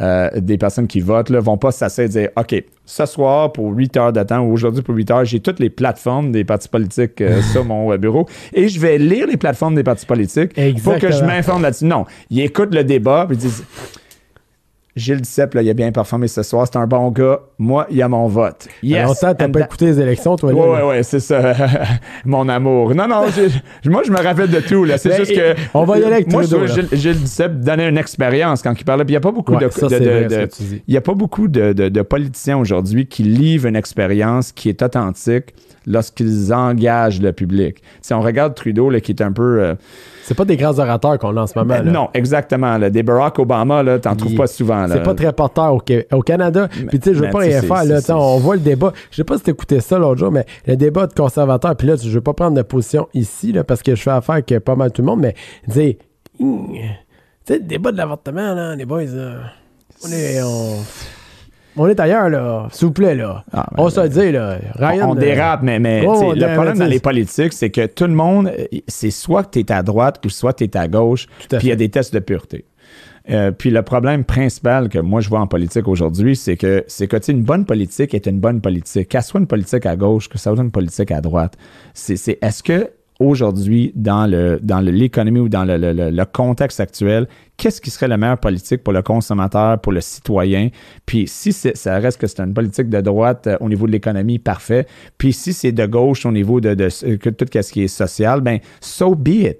[0.00, 3.72] euh, des personnes qui votent ne vont pas s'asseoir et dire OK, ce soir, pour
[3.72, 6.68] 8 heures de temps, ou aujourd'hui pour 8 heures, j'ai toutes les plateformes des partis
[6.68, 10.54] politiques euh, sur mon euh, bureau et je vais lire les plateformes des partis politiques
[10.82, 11.26] pour que je Exactement.
[11.26, 11.84] m'informe là-dessus.
[11.84, 13.64] Non, ils écoutent le débat ils disent
[14.98, 17.40] Gilles Duceppe, là, il a bien performé ce soir, c'est un bon gars.
[17.58, 18.68] Moi, il a mon vote.
[18.82, 19.06] Y Yes.
[19.06, 20.58] longtemps, t'as And pas écouté les élections, toi, là.
[20.58, 21.54] Ouais, ouais, ouais, c'est ça.
[22.24, 22.94] Mon amour.
[22.94, 23.22] Non, non,
[23.86, 24.84] moi, je me rappelle de tout.
[24.84, 24.98] Là.
[24.98, 25.54] C'est Ben, juste que.
[25.74, 26.66] on va y aller avec Moi, je.
[26.66, 29.04] Gilles, Gilles Duceppe donnait une expérience quand il parlait.
[29.04, 29.70] Puis il n'y a pas beaucoup Ouais, de.
[29.70, 30.26] ça, vrai,
[30.70, 34.68] il n'y a pas beaucoup de, de- de politiciens aujourd'hui qui livrent une expérience qui
[34.68, 35.54] est authentique
[35.86, 37.82] lorsqu'ils engagent le public.
[38.02, 39.60] Si on regarde Trudeau, là, qui est un peu.
[39.62, 39.74] euh,
[40.28, 41.74] C'est pas des grands orateurs qu'on a en ce moment.
[41.74, 41.90] ben, là.
[41.90, 42.76] non, exactement.
[42.76, 42.90] là.
[42.90, 44.86] Des Barack Obama, là, t'en trouves pas souvent.
[44.86, 44.96] là.
[44.96, 46.68] C'est pas très porteur au, Canada.
[46.68, 47.84] Puis, tu sais, je veux pas rien faire.
[47.84, 48.92] Là, on voit le débat.
[49.10, 51.74] Je sais pas si t'écoutais ça l'autre jour, mais le débat de conservateurs.
[51.76, 54.34] Puis là, je veux pas prendre de position ici, là, parce que je fais affaire
[54.34, 55.98] avec pas mal tout le monde, mais tu sais,
[57.48, 59.04] le débat de l'avortement, là, les boys,
[60.04, 60.42] on est.
[60.42, 60.76] On...
[61.78, 62.68] on est ailleurs, là.
[62.70, 63.44] S'il vous plaît, là.
[63.52, 64.58] Ah, ben, on se le dit, là.
[64.74, 65.10] Ryan.
[65.10, 68.50] on euh, dérape, mais, Oh, le problème dans les politiques, c'est que tout le monde,
[68.86, 71.68] c'est soit que tu es à droite ou soit tu es à gauche, puis il
[71.68, 72.64] y a des tests de pureté.
[73.30, 77.06] Euh, puis le problème principal que moi je vois en politique aujourd'hui, c'est que c'est
[77.06, 79.08] que une bonne politique est une bonne politique.
[79.08, 81.54] Qu'elle soit une politique à gauche, que ça soit une politique à droite.
[81.92, 86.24] C'est c'est- est-ce que aujourd'hui, dans le dans l'économie ou dans le, le- le- le
[86.24, 90.68] contexte actuel, qu'est-ce qui serait la meilleure politique pour le consommateur, pour le citoyen?
[91.06, 93.92] Puis si c'est- ça reste que c'est une politique de droite euh, au niveau de
[93.92, 94.86] l'économie, parfait.
[95.18, 97.88] Puis si c'est de gauche au niveau de, de- euh, que tout ce qui est
[97.88, 99.58] social, ben so be it.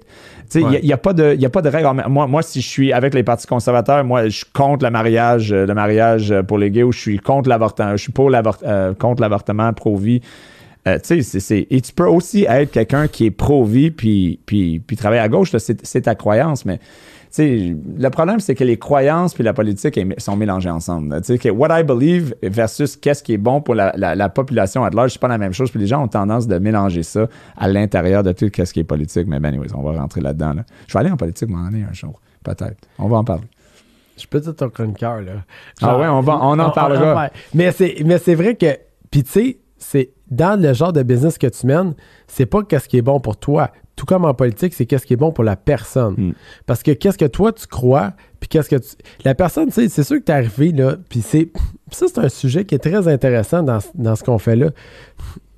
[0.55, 0.81] Il Ouais.
[0.81, 1.87] n'y a, pas de, y a pas de règle.
[2.07, 5.53] Moi, moi, si je suis avec les partis conservateurs, moi, je suis contre le mariage,
[5.53, 8.95] le mariage pour les gays ou je suis contre l'avortement, je suis pour l'avort- euh,
[8.95, 10.21] contre l'avortement, pro-vie.
[10.95, 14.79] Euh, tu sais, c'est- et tu peux aussi être quelqu'un qui est pro-vie puis, puis,
[14.79, 16.79] puis travailler à gauche, c'est ta croyance, mais
[17.37, 21.09] le problème, c'est que les croyances puis la politique sont mélangées ensemble.
[21.09, 21.21] là.
[21.21, 24.29] Tu sais, que what I believe versus qu'est-ce qui est bon pour la, la- la
[24.29, 25.69] population à large, c'est pas la même chose.
[25.69, 28.83] Puis les gens ont tendance de mélanger ça à l'intérieur de tout ce qui est
[28.83, 29.27] politique.
[29.27, 30.53] Mais ben, anyways, on va rentrer là-dedans.
[30.53, 30.63] là.
[30.87, 32.19] Je vais aller en politique, m'en aller un jour.
[32.43, 32.77] Peut-être.
[32.97, 33.47] On va en parler.
[34.17, 35.31] Je peux dire ton chroniqueur, là.
[35.81, 37.13] Ah ouais, on va- on en parlera.
[37.13, 37.29] parle.
[37.53, 38.75] Mais c'est, mais c'est vrai que,
[39.11, 41.93] puis tu sais, c'est dans le genre de business que tu mènes,
[42.27, 43.71] c'est pas qu'est-ce qui est bon pour toi.
[43.95, 46.13] Tout comme en politique, c'est qu'est-ce qui est bon pour la personne.
[46.17, 46.33] Hmm.
[46.65, 48.89] Parce que qu'est-ce que toi tu crois, puis qu'est-ce que tu...
[49.25, 51.49] La personne, tu sais, c'est sûr que t'es arrivé, là, puis c'est...
[51.91, 54.69] ça, c'est un sujet qui est très intéressant dans, dans ce qu'on fait là.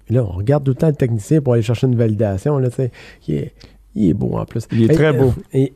[0.10, 2.78] Là, on regarde tout le temps le technicien pour aller chercher une validation, là, tu
[2.78, 2.92] sais.
[3.28, 3.54] Il est,
[3.96, 4.68] il est beau en plus.
[4.72, 5.34] Il est très beau.
[5.54, 5.74] Et-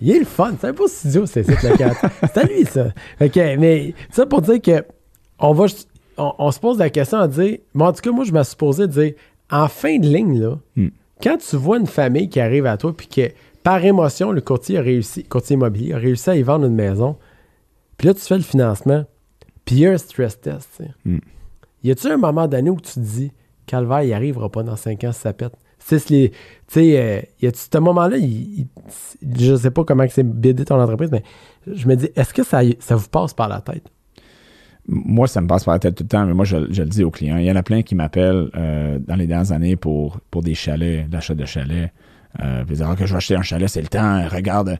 [0.00, 0.54] il est le fun.
[0.60, 2.06] C'est un beau studio, c'est c'est le 4.
[2.20, 2.88] C'est à lui, ça.
[3.20, 4.84] OK, mais ça pour dire que
[5.38, 5.66] on va
[6.18, 8.42] on, on se pose la question à dire, mais en tout cas, moi, je me
[8.42, 9.12] suis supposé dire,
[9.50, 10.88] en fin de ligne, là, Hmm.
[11.22, 13.30] quand tu vois une famille qui arrive à toi, puis que
[13.62, 17.16] par émotion, le courtier a réussi, courtier immobilier a réussi à y vendre une maison,
[17.96, 19.04] puis là, tu fais le financement,
[19.64, 20.90] puis il y a un stress test, tu sais.
[21.04, 21.18] Hmm.
[21.82, 23.32] Y a-tu un moment donné où tu te dis,
[23.66, 25.52] Calvaire, il arrivera pas dans 5 ans si ça pète?
[25.86, 26.36] Tu sais, les- tu
[26.68, 28.16] sais, euh, y a-tu ce moment-là,
[29.38, 31.22] je sais pas comment c'est bidé ton entreprise, mais
[31.66, 33.84] je me dis, est-ce que ça, ça vous passe par la tête?
[34.86, 37.04] Moi, ça me passe par la tête tout le temps, mais moi, je, le dis
[37.04, 37.38] aux clients.
[37.38, 41.06] Il y en a plein qui m'appellent euh, dans les dernières années pour, des chalets,
[41.10, 41.90] l'achat de chalets.
[42.40, 44.78] Euh, ils disent Ah, que je vais acheter un chalet, c'est le temps, regarde.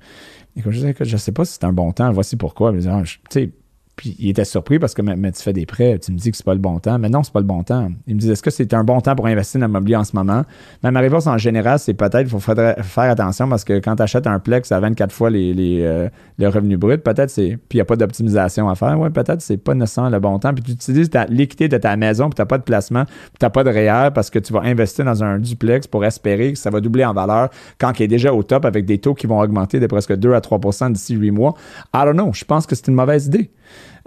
[0.57, 2.72] Et comme je disais, je sais pas si c'est un bon temps, voici pourquoi.
[2.72, 3.50] Ils disaient, Ah, je- tu sais,
[3.97, 6.36] puis il était surpris parce que mais, tu fais des prêts, tu me dis que
[6.36, 6.99] c'est pas le bon temps.
[6.99, 7.88] Mais non, c'est pas le bon temps.
[8.07, 10.16] Il me dit est-ce que c'est un bon temps pour investir dans l'immobilier en ce
[10.16, 10.42] moment?
[10.82, 14.03] Mais ma réponse en général, c'est peut-être il faut faire attention parce que quand tu
[14.03, 17.57] achètes un plex à 24 fois les, les, euh, le revenu brut, peut-être c'est.
[17.68, 18.99] Puis il n'y a pas d'optimisation à faire.
[18.99, 20.53] Ouais, peut-être c'est pas nécessairement le bon temps.
[20.53, 23.45] Puis tu utilises l'équité de ta maison, puis tu n'as pas de placement, puis tu
[23.45, 26.59] n'as pas de REER parce que tu vas investir dans un duplex pour espérer que
[26.59, 29.26] ça va doubler en valeur quand il est déjà au top avec des taux qui
[29.26, 31.55] vont augmenter de presque 2 à 3% d'ici 8 mois.
[31.95, 32.32] I don't know.
[32.32, 33.51] Je pense que c'est une mauvaise idée.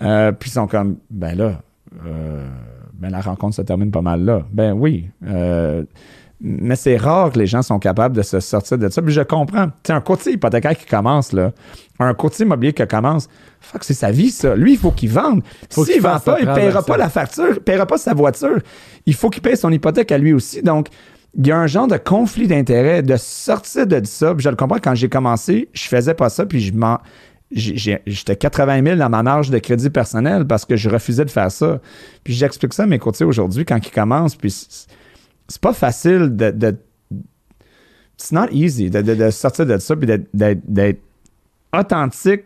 [0.02, 1.62] Euh, puis ils sont comme, ben là,
[2.06, 2.48] euh,
[2.94, 4.44] ben la rencontre se termine pas mal là.
[4.52, 5.10] Ben oui.
[5.26, 5.84] euh,
[6.40, 9.02] mais c'est rare que les gens sont capables de se sortir de ça.
[9.02, 9.68] Puis je comprends.
[9.68, 11.52] Tu sais, un courtier hypothécaire qui commence, là,
[12.00, 13.28] un courtier immobilier qui commence,
[13.60, 14.56] fuck, c'est sa vie, ça.
[14.56, 15.42] Lui, il faut qu'il vende.
[15.70, 18.60] S'il qu'il vend pas, il ne paiera pas la facture, il paiera pas sa voiture.
[19.08, 20.62] Il faut qu'il paye son hypothèque à lui aussi.
[20.62, 20.90] Donc,
[21.36, 24.36] il y a un genre de conflit d'intérêt de sortir de ça.
[24.36, 27.00] Puis je le comprends, quand j'ai commencé, je faisais pas ça, puis je m'en.
[27.52, 31.52] J'étais 80 000 dans ma marge de crédit personnel parce que je refusais de faire
[31.52, 31.80] ça.
[32.24, 34.36] Puis j'explique ça à mes courtiers aujourd'hui quand ils commencent.
[34.36, 34.52] Puis
[35.48, 36.52] c'est pas facile de.
[36.52, 36.76] de
[38.20, 41.00] it's not easy de, de- de sortir de ça puis d'être-
[41.78, 42.44] authentique.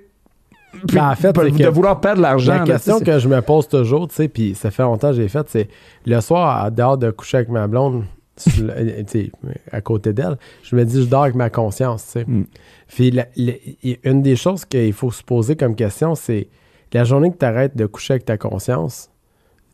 [0.88, 2.60] Puis Ben, en fait, de, que vouloir perdre l'argent.
[2.60, 5.28] La question que je me pose toujours, tu sais, puis ça fait longtemps que j'ai
[5.28, 5.68] fait, c'est
[6.06, 8.04] le soir, à dehors de coucher avec ma blonde,
[8.60, 9.04] euh,
[9.72, 12.26] à côté d'elle, je me dis, je dors avec ma conscience, tu sais.
[12.26, 12.46] Mm.
[12.88, 16.50] Puis la- la- y- une des choses qu'il faut se poser comme question, c'est
[16.94, 19.10] la journée que tu arrêtes de coucher avec ta conscience,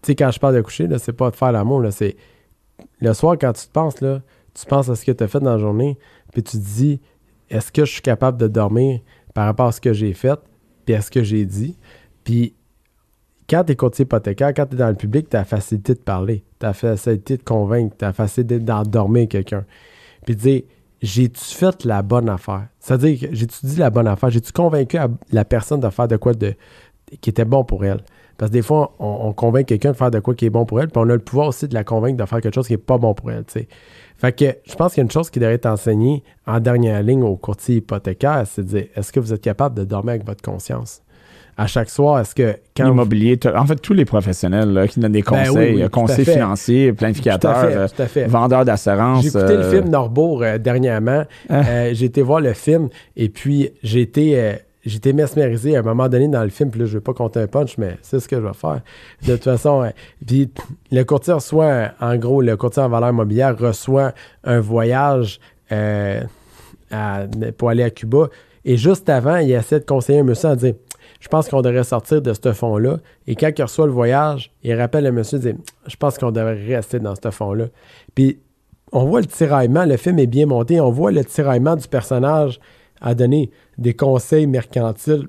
[0.04, 2.16] tu sais, quand je parle de coucher, là, c'est pas de faire l'amour, là, c'est
[3.00, 4.22] le soir quand tu te penses, là,
[4.54, 5.98] tu penses à ce que tu as fait dans la journée,
[6.34, 7.00] puis tu te dis,
[7.50, 9.00] est-ce que je suis capable de dormir
[9.34, 10.40] par rapport à ce que j'ai fait,
[10.86, 11.78] puis à ce que j'ai dit,
[12.24, 12.54] puis
[13.50, 15.94] quand tu es courtier hypothécaire, quand tu es dans le public, tu as la facilité
[15.94, 19.66] de parler, tu as la facilité de convaincre, tu as la facilité d'endormir quelqu'un.
[20.26, 20.62] Puis dire,
[21.02, 22.68] j'ai-tu fait la bonne affaire?
[22.80, 24.30] C'est-à-dire, j'ai-tu dit la bonne affaire?
[24.30, 24.98] J'ai-tu convaincu
[25.32, 26.56] la personne de faire de quoi de,
[27.22, 28.02] qui était bon pour elle?
[28.38, 30.66] Parce que des fois, on, on convainc quelqu'un de faire de quoi qui est bon
[30.66, 32.68] pour elle, puis on a le pouvoir aussi de la convaincre de faire quelque chose
[32.68, 33.46] qui n'est pas bon pour elle.
[34.18, 37.02] Fait que je pense qu'il y a une chose qui devrait être enseignée en dernière
[37.02, 40.26] ligne au courtier hypothécaire, c'est de dire est-ce que vous êtes capable de dormir avec
[40.26, 41.02] votre conscience?
[41.60, 45.12] À chaque soir, est-ce que quand Immobilier, en fait, tous les professionnels là, qui donnent
[45.12, 48.02] des Ben oui, conseils, oui, euh, à conseils financiers, Tout à planificateurs, fait, euh, tout
[48.04, 48.26] à fait.
[48.28, 49.24] vendeurs d'assurance.
[49.24, 51.24] J'ai écouté le euh, film Norbourg euh, dernièrement.
[51.50, 51.62] Ah.
[51.68, 54.54] Euh, j'ai été voir le film et puis j'ai été,
[54.86, 56.70] j'ai été mesmérisé à un moment donné dans le film.
[56.70, 58.82] Puis là, je vais pas compter un punch, mais c'est ce que je vais faire.
[59.26, 59.92] De toute façon,
[60.28, 60.52] puis
[60.92, 65.40] le courtier reçoit, en gros, le courtier en valeur immobilière reçoit un voyage
[65.72, 66.22] euh,
[66.92, 67.22] à-
[67.58, 68.28] pour aller à Cuba.
[68.64, 70.76] Et juste avant, il essaie de conseiller un monsieur en disant
[71.28, 73.00] Je pense qu'on devrait sortir de ce fonds-là.
[73.28, 75.52] Et quand il reçoit le voyage, il rappelle le monsieur dit
[75.86, 77.66] Je pense qu'on devrait rester dans ce fonds-là.
[78.16, 78.40] Puis
[78.94, 82.62] on voit le tiraillement, le film est bien monté, on voit le tiraillement du personnage
[83.02, 85.28] à donner des conseils mercantiles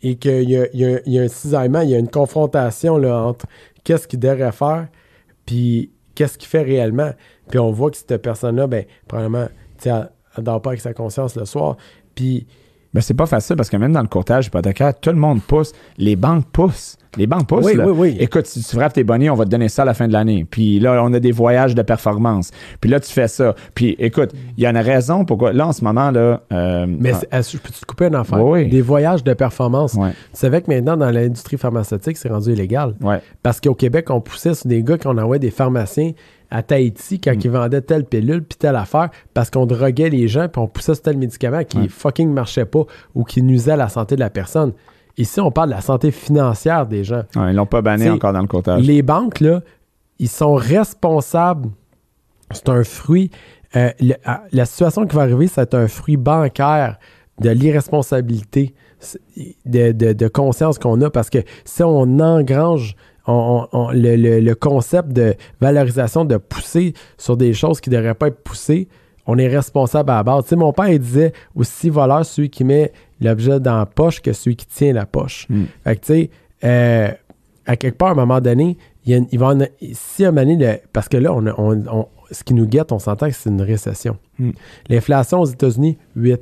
[0.00, 3.44] et qu'il y, a un cisaillement, il y a une confrontation entre
[3.84, 4.88] qu'est-ce qu'il devrait faire
[5.44, 7.10] puis qu'est-ce qu'il fait réellement.
[7.50, 9.48] Puis on voit que cette personne-là, ben, probablement,
[9.84, 10.08] elle
[10.38, 11.76] ne dort pas avec sa conscience le soir.
[12.14, 12.46] Puis
[12.92, 15.72] ben, c'est pas facile parce que même dans le courtage hypothécaire, tout le monde pousse.
[15.96, 16.96] Les banques poussent.
[17.16, 17.64] Les banques poussent.
[17.64, 17.86] Oui, là.
[17.86, 18.16] oui, oui.
[18.18, 20.12] Écoute, si tu frappes tes bonnets, on va te donner ça à la fin de
[20.12, 20.46] l'année.
[20.48, 22.50] Puis là, on a des voyages de performance.
[22.80, 23.54] Puis là, tu fais ça.
[23.74, 25.52] Puis écoute, il y a une raison pourquoi.
[25.52, 26.42] Là, en ce moment, là.
[26.52, 28.40] Euh, Mais je peux te couper un enfant?
[28.40, 28.68] Oui.
[28.68, 29.92] Des voyages de performance.
[29.92, 30.00] Tu
[30.32, 32.94] savais que maintenant, dans l'industrie pharmaceutique, c'est rendu illégal.
[33.42, 36.12] Parce qu'au Québec, on poussait sur des gars qu'on envoyait des pharmaciens
[36.50, 37.40] à Tahiti quand Mm.
[37.44, 40.94] ils vendaient telle pilule puis telle affaire parce qu'on droguait les gens puis on poussait
[40.94, 41.88] sur tel médicament qui Ouais.
[41.88, 42.84] fucking marchait pas
[43.14, 44.72] ou qui nuisait à la santé de la personne.
[45.18, 47.22] Ici, on parle de la santé financière des gens.
[47.36, 48.82] Ouais, ils l'ont pas banné T'sais, encore dans le courtage.
[48.86, 49.60] Les banques, là,
[50.18, 51.68] ils sont responsables.
[52.50, 53.30] C'est un fruit.
[53.76, 56.98] euh, le- à- la situation qui va arriver, c'est un fruit bancaire
[57.40, 58.74] de l'irresponsabilité
[59.64, 62.96] de- de conscience qu'on a parce que si on engrange
[63.30, 67.90] on- on- on- le, le- le concept de valorisation de pousser sur des choses qui
[67.90, 68.88] ne devraient pas être poussées,
[69.26, 70.44] on est responsable à la base.
[70.44, 74.20] Tu sais, mon père il disait aussi voleur celui qui met l'objet dans la poche
[74.20, 75.46] que celui qui tient la poche.
[75.48, 75.64] Mm.
[75.84, 76.30] Fait que tu sais,
[76.64, 77.08] euh,
[77.66, 79.58] à quelque part, à un moment donné, il, y a une- il va en-
[79.92, 82.54] si à un moment donné, le- parce que là, on, a- on- on- ce qui
[82.54, 84.16] nous guette, on s'entend que c'est une récession.
[84.38, 84.50] Mm.
[84.88, 86.40] L'inflation aux États-Unis, 8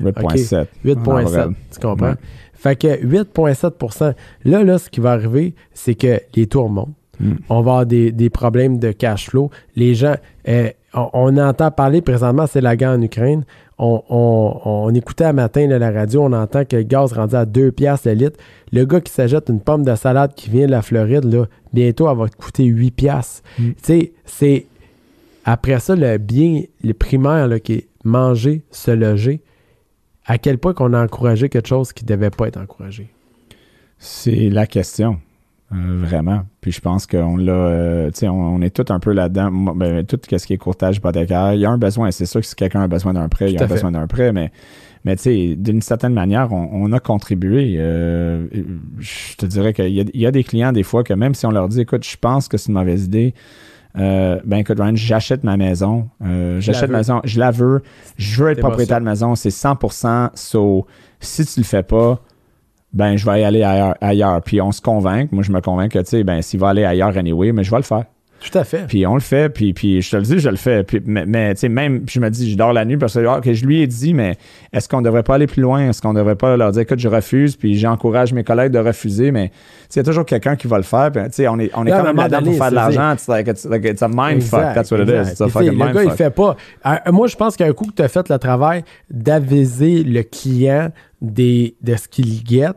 [0.00, 0.66] 8,7.
[0.84, 1.48] 8,7.
[1.48, 2.14] En Tu comprends?
[2.56, 6.92] Fait que 8,7 Là, là, ce qui va arriver, c'est que les taux remontent.
[7.20, 7.32] Mm.
[7.48, 9.50] On va avoir des, des problèmes de cash flow.
[9.76, 10.16] Les gens,
[10.48, 13.44] euh, on, on entend parler présentement, c'est la guerre en Ukraine.
[13.78, 17.34] On, on- on écoutait un matin là, la radio, on entend que le gaz rendu
[17.34, 18.38] à 2 piastres le litre.
[18.72, 22.10] Le gars qui s'achète une pomme de salade qui vient de la Floride, là, bientôt,
[22.10, 23.42] elle va te coûter 8 piastres.
[23.58, 23.62] Mm.
[23.68, 24.66] Tu sais, c'est...
[25.44, 29.40] Après ça, le bien, le primaire, là, qui est manger, se loger,
[30.26, 33.08] à quel point qu'on a encouragé quelque chose qui ne devait pas être encouragé?
[33.98, 35.18] C'est la question.
[35.72, 36.42] euh, vraiment.
[36.60, 37.52] Puis je pense qu'on l'a.
[37.52, 39.50] euh, tu sais, on, on est tous un peu là-dedans.
[39.74, 42.10] Ben, tout ce qui est courtage hypothécaire, il y a un besoin.
[42.10, 43.74] C'est sûr que si quelqu'un a besoin d'un prêt, il y Tout a fait.
[43.74, 44.50] besoin d'un prêt, mais.
[45.04, 47.76] Mais tu sais, d'une certaine manière, on, on a contribué.
[47.78, 48.46] Euh,
[48.98, 51.68] je te dirais qu'il y a des clients, des fois, que même si on leur
[51.68, 53.32] dit, écoute, je pense que c'est une mauvaise idée,
[53.98, 56.08] euh, ben écoute, Ryan, j'achète ma maison.
[56.24, 57.82] euh, j'achète ma maison, je la veux.
[58.18, 60.30] Je veux être propriétaire de maison, c'est 100%.
[60.34, 60.86] So,
[61.20, 62.20] si tu le fais pas,
[62.92, 64.42] ben je vais y aller ailleurs, ailleurs.
[64.42, 65.32] Puis on se convainc.
[65.32, 67.70] Moi, je me convainc que, tu sais, ben s'il va aller ailleurs anyway, mais je
[67.70, 68.04] vais le faire.
[68.50, 68.86] Tout à fait.
[68.86, 70.82] Puis on le fait, puis, puis je te le dis, je le fais.
[70.84, 73.14] Puis, mais, mais, tu sais, même, puis je me dis, je dors la nuit parce
[73.14, 74.36] que ah, je lui ai dit, mais
[74.72, 75.88] est-ce qu'on devrait pas aller plus loin?
[75.88, 79.30] Est-ce qu'on devrait pas leur dire, écoute, je refuse, puis j'encourage mes collègues de refuser,
[79.32, 79.50] mais
[79.92, 81.10] il y a toujours quelqu'un qui va le faire.
[81.12, 82.74] Puis, tu sais, on est, on est Là, quand même là-dedans pour faire de c'est-
[82.74, 83.12] l'argent.
[83.14, 84.60] It's like, it's, like, it's a mind fuck.
[84.60, 85.30] Exact, That's what it is.
[85.32, 86.18] It's a fucking le gars, il fuck.
[86.18, 86.56] fait pas.
[86.86, 90.90] Euh, moi, je pense qu'un coup que tu as fait le travail d'aviser le client
[91.20, 92.76] des, de ce qu'il guette,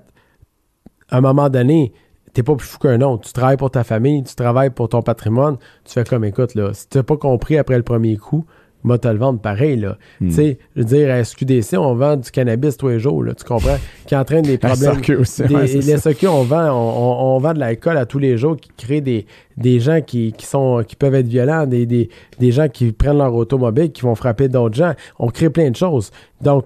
[1.09, 1.91] à un moment donné,
[2.33, 3.27] t'es pas plus fou qu'un autre.
[3.27, 5.57] Tu travailles pour ta famille, tu travailles pour ton patrimoine.
[5.85, 8.45] Tu fais comme, écoute, là, si tu pas compris après le premier coup,
[8.81, 9.97] moi, te le vendre pareil, là.
[10.21, 10.29] Hmm.
[10.29, 13.33] Tu sais, je veux dire, à SQDC, on vend du cannabis tous les jours, là.
[13.33, 13.75] Tu comprends?
[14.07, 14.93] Qui entraîne des problèmes.
[14.93, 15.97] SRQ aussi, Des- ouais, les.
[15.97, 19.01] SQ, on vend, on, on- on vend de l'alcool à tous les jours qui crée
[19.01, 19.25] des,
[19.57, 22.09] des gens qui, qui sont, qui peuvent être violents, des, des,
[22.39, 24.93] des gens qui prennent leur automobile, qui vont frapper d'autres gens.
[25.19, 26.11] On crée plein de choses.
[26.39, 26.63] Donc,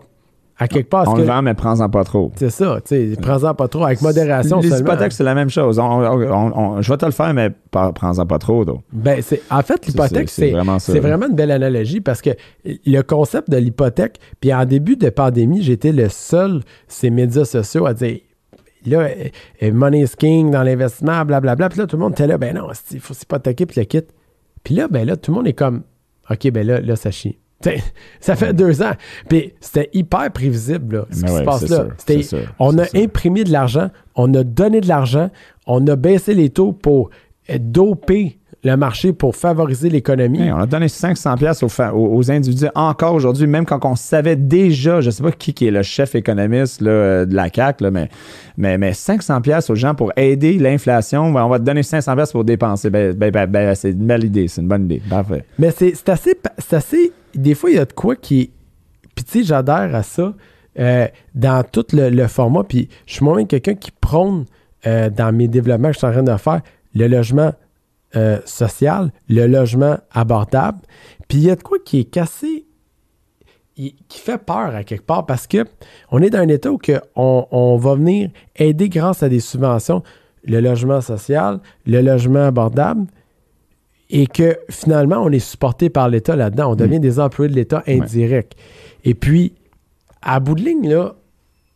[0.59, 2.31] à quelque part, On le vend, mais prends-en pas trop.
[2.35, 4.91] c'est ça, tu sais, prends-en pas trop, avec modération Les seulement.
[4.93, 5.79] hypothèques, c'est la même chose.
[5.79, 8.63] On- on- on- je vais te le faire, mais prends-en pas trop.
[8.65, 8.81] donc.
[8.91, 12.29] Ben, c'est, en fait, l'hypothèque, c'est- vraiment vraiment une belle analogie parce que
[12.65, 17.85] le concept de l'hypothèque, puis en début de pandémie, j'étais le seul, ces médias sociaux,
[17.87, 18.19] à dire
[18.85, 19.09] là, euh,
[19.63, 21.69] euh, money is king dans l'investissement, blablabla.
[21.69, 24.01] Puis là, tout le monde était là, ben non, il faut s'hypothéquer, puis le kit.
[24.63, 25.83] Puis là, ben là, tout le monde est comme,
[26.29, 27.37] OK, ben là, là ça chie.
[28.19, 28.93] Ça fait deux ans.
[29.29, 31.87] Puis c'était hyper prévisible, là, ce Mais qui ouais, se passe là.
[32.23, 32.99] sûr, on a sûr.
[33.01, 35.29] imprimé de l'argent, on a donné de l'argent,
[35.65, 37.09] on a baissé les taux pour
[37.59, 40.41] doper le marché pour favoriser l'économie.
[40.41, 44.37] Hey, on a donné 500 pièces aux, aux, individus encore aujourd'hui, même quand on savait
[44.37, 47.81] déjà, je sais pas qui, qui est le chef économiste là, euh, de la CAC,
[47.81, 48.09] là, mais,
[48.57, 52.15] mais, mais 500 pièces aux gens pour aider l'inflation, ben, on va te donner 500
[52.15, 52.89] pièces pour dépenser.
[52.89, 55.01] Ben, ben, ben, ben, c'est une belle idée, c'est une bonne idée.
[55.09, 55.43] Parfait.
[55.59, 56.39] Mais c'est assez,
[56.71, 57.11] assez.
[57.35, 58.51] Des fois, il y a de quoi qui.
[59.13, 60.33] Puis, tu sais, j'adhère à ça
[60.79, 62.63] euh, dans tout le, le format.
[62.63, 64.45] Puis, je suis moi-même quelqu'un qui prône
[64.87, 66.61] euh, dans mes développements que je suis en train de faire
[66.95, 67.51] le logement
[68.15, 70.79] euh, social, le logement abordable.
[71.27, 72.65] Puis, il y a de quoi qui est cassé.
[73.75, 75.65] qui fait peur à quelque part parce que
[76.11, 76.77] on est dans un état où
[77.15, 80.03] on, on va venir aider grâce à des subventions
[80.45, 83.07] le logement social, le logement abordable,
[84.09, 86.71] et que finalement, on est supporté par l'État là-dedans.
[86.71, 88.55] On devient des employés de l'État indirects.
[89.03, 89.53] Et puis,
[90.21, 91.15] à bout de ligne, là,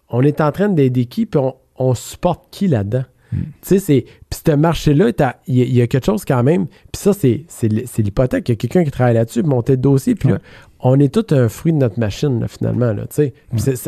[0.10, 3.06] on est en train d'aider qui, puis on, on supporte qui là-dedans?
[3.32, 4.06] Tu sais, c'est.
[4.30, 5.10] Puis ce marché-là,
[5.48, 6.66] il y, a- il y a quelque chose quand même.
[6.68, 7.68] Puis ça, c'est
[7.98, 8.48] l'hypothèque.
[8.50, 10.16] Il y a quelqu'un qui travaille là-dessus, monter le dossier.
[10.16, 10.40] Puis là,
[10.80, 12.94] on est tout un fruit de notre machine, là, finalement.
[12.94, 13.04] Là,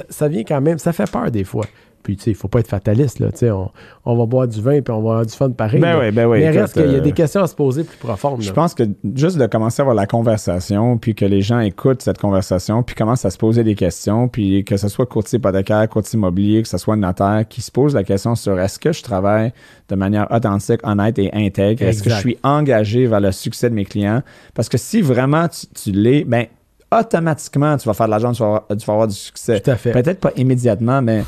[0.10, 0.78] ça vient quand même.
[0.80, 1.66] Ça fait peur des fois.
[2.04, 3.20] Puis, tu sais, il faut pas être fataliste.
[3.20, 3.70] Là, on,
[4.06, 5.80] on va boire du vin, puis on va avoir du fun pareil.
[5.80, 7.84] Ben oui, ben oui, Mais reste qu'il y a euh, des questions à se poser
[7.84, 8.42] plus profondes.
[8.42, 8.84] Je pense que
[9.16, 12.96] juste de commencer à avoir la conversation, puis que les gens écoutent cette conversation, puis
[12.96, 16.68] commencent à se poser des questions, puis que ce soit courtier hypothécaire, courtier immobilier, que
[16.70, 19.54] ce soit notaire, qui se pose la question sur est-ce que je travaille
[19.90, 21.84] de manière authentique, honnête et intègre?
[21.84, 24.22] Est-ce que je suis engagé vers le succès de mes clients?
[24.54, 26.46] Parce que si vraiment tu, tu l'es, ben
[26.92, 28.38] automatiquement, tu vas faire de l'argent, tu
[28.78, 29.60] tu vas avoir du succès.
[29.60, 29.92] Tout à fait.
[29.92, 31.24] Peut-être pas immédiatement, mais,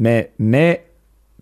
[0.00, 0.84] mais, mais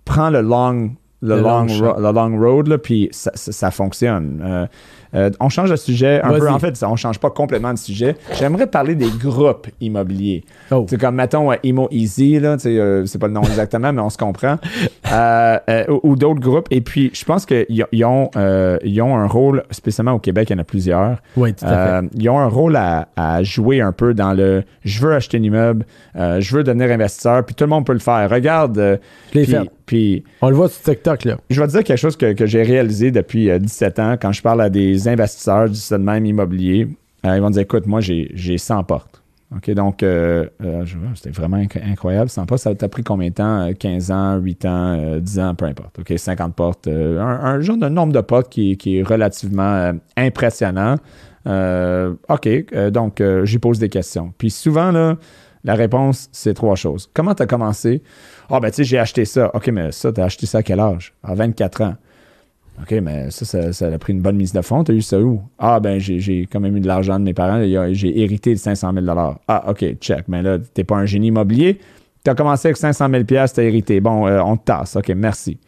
[0.05, 0.91] prends le long,
[1.23, 4.43] le Le long, long ro- le long road, là, puis ça, ça- ça fonctionne.
[4.45, 4.67] Euh,
[5.15, 6.49] euh, on change de sujet un peu.
[6.49, 8.17] En fait, on change pas complètement de sujet.
[8.39, 10.45] J'aimerais parler des groupes immobiliers.
[10.71, 10.87] Oh.
[10.89, 14.11] C'est comme, mettons, euh, Imo Easy, là, euh, c'est pas le nom exactement, mais on
[14.11, 14.57] se comprend.
[15.11, 16.67] Euh, ou ou d'autres groupes.
[16.71, 18.31] Et puis, je pense qu'ils ils ont,
[18.85, 21.19] ils ont un rôle, spécialement au Québec, il y en a plusieurs.
[21.37, 24.65] Oui, tout à Euh, ils ont un rôle à, à jouer un peu dans le
[24.85, 27.99] je veux acheter un immeuble, je veux devenir investisseur, puis tout le monde peut le
[28.01, 28.29] faire.
[28.29, 29.01] Regarde.
[29.31, 29.71] puis- fait.
[29.89, 31.39] Puis On le voit sur TikTok, là.
[31.51, 34.31] je vais te dire quelque chose que, que j'ai réalisé depuis euh, 17 ans quand
[34.31, 36.87] je parle à des investisseurs du système même immobilier.
[37.27, 39.23] euh, ils vont dire écoute, moi, j'ai j'ai 100 portes.
[39.57, 40.85] OK, donc, euh, euh,
[41.15, 42.29] c'était vraiment inc- incroyable.
[42.29, 43.61] 100 portes, ça t'a pris combien de temps?
[43.69, 45.99] Euh, 15 ans, 8 ans, euh, 10 ans, peu importe.
[46.01, 46.87] OK, 50 portes.
[46.87, 50.97] euh, un, un genre de nombre de portes qui, qui est relativement euh, impressionnant.
[51.47, 54.33] Euh, OK, euh, donc, euh, j'y pose des questions.
[54.37, 55.17] Puis souvent, là,
[55.65, 57.09] la réponse, c'est trois choses.
[57.15, 58.03] Comment tu as commencé?
[58.51, 59.51] Ah, ben, tu sais, j'ai acheté ça.
[59.55, 61.13] OK, mais ça, tu as acheté ça à quel âge?
[61.23, 61.95] À 24 ans.
[62.81, 64.85] OK, mais ça, ça, a pris une bonne mise de fonds.
[64.85, 65.43] Tu as eu ça où?
[65.59, 67.63] Ah, ben, j'ai, quand même eu de l'argent de mes parents.
[67.93, 69.07] J'ai hérité de 500 000
[69.49, 70.29] Ah, OK, check.
[70.29, 71.79] Mais là, tu pas un génie immobilier.
[72.25, 74.01] Tu as commencé avec 500 000 tu as hérité.
[74.01, 74.97] Bon, euh, on te tasse.
[74.97, 75.59] OK, merci.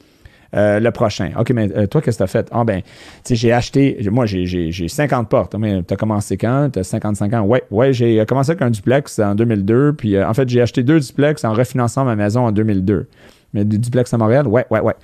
[0.57, 1.31] Euh, le prochain.
[1.39, 2.49] OK, mais euh, toi, qu'est-ce que tu as fait?
[2.51, 2.89] Ah, ben, tu
[3.23, 3.99] sais, j'ai acheté.
[4.11, 5.55] Moi, j'ai, j'ai, j'ai 50 portes.
[5.55, 6.71] Mais tu as commencé quand?
[6.73, 7.43] Tu as 55 ans?
[7.43, 9.93] Ouais, ouais, j'ai commencé avec un duplex en 2002.
[9.93, 13.07] Puis, euh, en fait, j'ai acheté deux duplex en refinançant ma maison en 2002.
[13.55, 14.49] Mais du duplex à Montréal?
[14.49, 14.95] Ouais, ouais, ouais.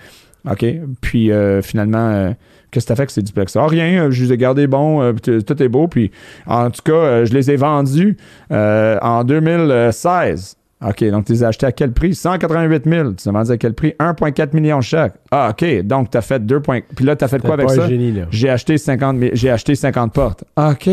[0.51, 0.64] OK.
[1.01, 2.30] Puis euh, finalement, euh,
[2.70, 3.57] qu'est-ce que tu as fait avec ces duplex?
[3.57, 5.88] Ah, rien, euh, je les ai gardés bons, euh, tout est beau.
[5.88, 6.11] Puis
[6.47, 8.16] en tout cas, euh, je les ai vendus
[8.53, 10.57] euh, en 2016.
[10.85, 12.14] OK, donc tu les as achetés à quel prix?
[12.14, 13.12] 188 000.
[13.12, 13.95] Tu as vendus à quel prix?
[13.99, 15.14] 1,4 million chaque.
[15.31, 17.70] Ah, OK, donc tu as fait 2, points- Puis là, tu as fait quoi avec
[17.70, 17.89] ça?
[18.31, 20.45] J'ai acheté 50, mi- j'ai acheté 50 portes.
[20.55, 20.91] Ah, OK.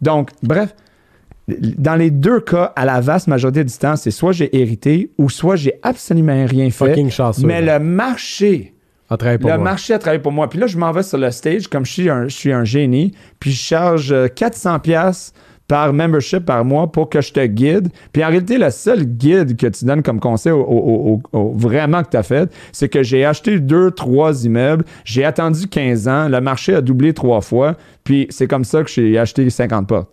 [0.00, 0.74] Donc, bref,
[1.48, 5.28] dans les deux cas, à la vaste majorité du temps, c'est soit j'ai hérité ou
[5.28, 6.88] soit j'ai absolument rien fait.
[6.88, 7.46] Fucking chanceux.
[7.46, 7.78] Mais là.
[7.78, 8.72] le marché,
[9.10, 9.64] On travaille pour le moi.
[9.64, 10.48] marché a travaillé pour moi.
[10.48, 12.64] Puis là, je m'en vais sur le stage comme je suis un, je suis un
[12.64, 15.34] génie, puis je charge euh, 400 pièces
[15.68, 17.88] par membership par mois pour que je te guide.
[18.12, 21.52] Puis en réalité, le seul guide que tu donnes comme conseil au, au- au- au-
[21.54, 26.08] vraiment que tu as fait, c'est que j'ai acheté deux, trois immeubles, j'ai attendu 15
[26.08, 29.86] ans, le marché a doublé trois fois, puis c'est comme ça que j'ai acheté 50
[29.88, 30.10] portes.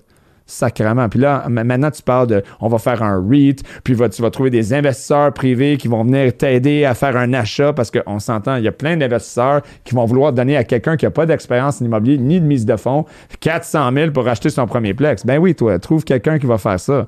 [0.51, 1.07] Sacrément.
[1.07, 4.29] Puis là, maintenant, tu parles de on va faire un REIT, puis va- tu vas
[4.29, 8.57] trouver des investisseurs privés qui vont venir t'aider à faire un achat parce qu'on s'entend,
[8.57, 11.81] il y a plein d'investisseurs qui vont vouloir donner à quelqu'un qui n'a pas d'expérience
[11.81, 13.05] en immobilier ni de mise de fonds
[13.39, 15.25] 400 000 pour acheter son premier plex.
[15.25, 17.07] Ben oui, toi, trouve quelqu'un qui va faire ça.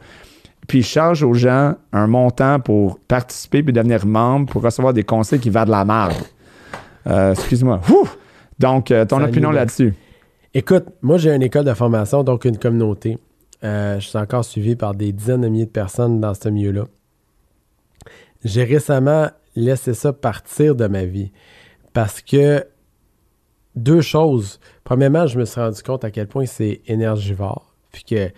[0.66, 5.40] Puis charge aux gens un montant pour participer puis devenir membre pour recevoir des conseils
[5.40, 6.14] qui valent de la merde.
[7.08, 7.82] Euh, Excuse-moi.
[8.58, 9.94] Donc, euh, ton opinion là-dessus?
[10.54, 13.18] Écoute, moi, j'ai une école de formation, donc une communauté.
[13.64, 16.86] Euh, je suis encore suivi par des dizaines de milliers de personnes dans ce milieu-là.
[18.44, 21.32] J'ai récemment laissé ça partir de ma vie
[21.94, 22.66] parce que
[23.76, 24.60] deux choses.
[24.84, 28.30] Premièrement, je me suis rendu compte à quel point c'est énergivore, puis que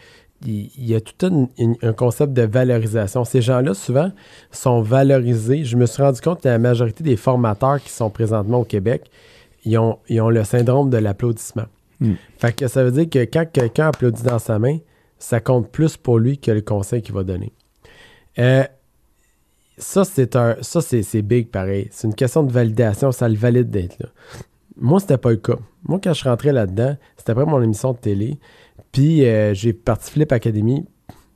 [0.45, 1.49] il y a tout
[1.81, 3.23] un concept de valorisation.
[3.23, 4.11] Ces gens-là, souvent,
[4.51, 5.63] sont valorisés.
[5.63, 9.09] Je me suis rendu compte que la majorité des formateurs qui sont présentement au Québec,
[9.63, 11.65] ils ont, ils ont le syndrome de l'applaudissement.
[11.99, 12.13] Hmm.
[12.37, 14.77] Fait que ça veut dire que quand quelqu'un applaudit dans sa main,
[15.17, 17.53] ça compte plus pour lui que le conseil qu'il va donner.
[18.39, 18.63] Euh,
[19.77, 20.57] ça, c'est un.
[20.61, 21.89] Ça, c'est, c'est big pareil.
[21.91, 24.09] C'est une question de validation, ça le valide d'être là.
[24.77, 25.57] Moi, c'était pas le cas.
[25.83, 28.39] Moi, quand je suis rentré là-dedans, c'était après mon émission de télé.
[28.91, 30.85] Puis euh, j'ai parti Flip Academy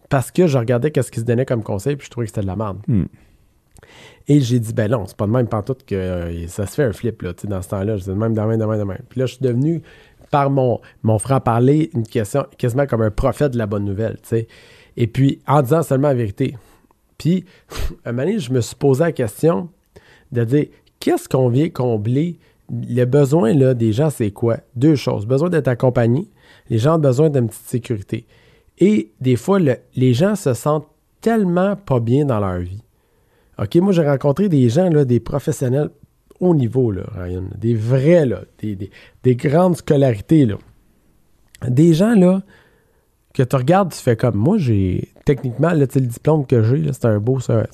[0.09, 2.41] parce que je regardais qu'est-ce qu'ils se donnait comme conseil, puis je trouvais que c'était
[2.41, 2.79] de la merde.
[2.87, 3.05] Hmm.
[4.27, 6.83] Et j'ai dit, ben non, c'est pas de même pantoute que euh, ça se fait
[6.83, 7.95] un flip, là, tu sais, dans ce temps-là.
[7.95, 9.01] Je disais de même, de même, de même, de même.
[9.09, 9.81] Puis là, je suis devenu
[10.31, 14.29] par mon, mon franc-parler une question quasiment comme un prophète de la bonne nouvelle, tu
[14.29, 14.47] sais.
[14.97, 16.57] Et puis, en disant seulement la vérité.
[17.17, 17.45] Puis,
[18.05, 19.69] un moment donné, je me suis posé la question
[20.31, 20.65] de dire,
[20.99, 22.37] qu'est-ce qu'on vient combler?
[22.71, 24.57] Le besoin là, des gens, c'est quoi?
[24.75, 25.25] Deux choses.
[25.25, 26.27] Besoin d'être accompagné.
[26.69, 28.27] Les gens ont besoin d'une petite sécurité.
[28.77, 30.87] Et des fois, le- les gens se sentent
[31.21, 32.83] tellement pas bien dans leur vie.
[33.57, 35.89] OK, moi, j'ai rencontré des gens, là, des professionnels
[36.39, 37.43] haut niveau, là, Ryan.
[37.57, 38.91] Des vrais, là, des, des-
[39.23, 40.55] des grandes scolarités, là.
[41.67, 42.41] Des gens, là,
[43.33, 47.05] que tu regardes, tu fais comme moi, j'ai techniquement, là, le diplôme que j'ai, c'est
[47.05, 47.65] un beau, c'est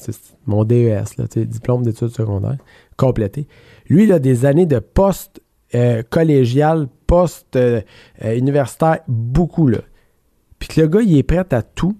[0.45, 2.57] mon DES, là, diplôme d'études secondaires,
[2.97, 3.47] complété.
[3.87, 5.41] Lui, il a des années de poste
[5.73, 7.81] euh, collégial, poste euh,
[8.23, 9.79] euh, universitaire, beaucoup, là.
[10.59, 11.95] Puis que le gars, il est prêt à tout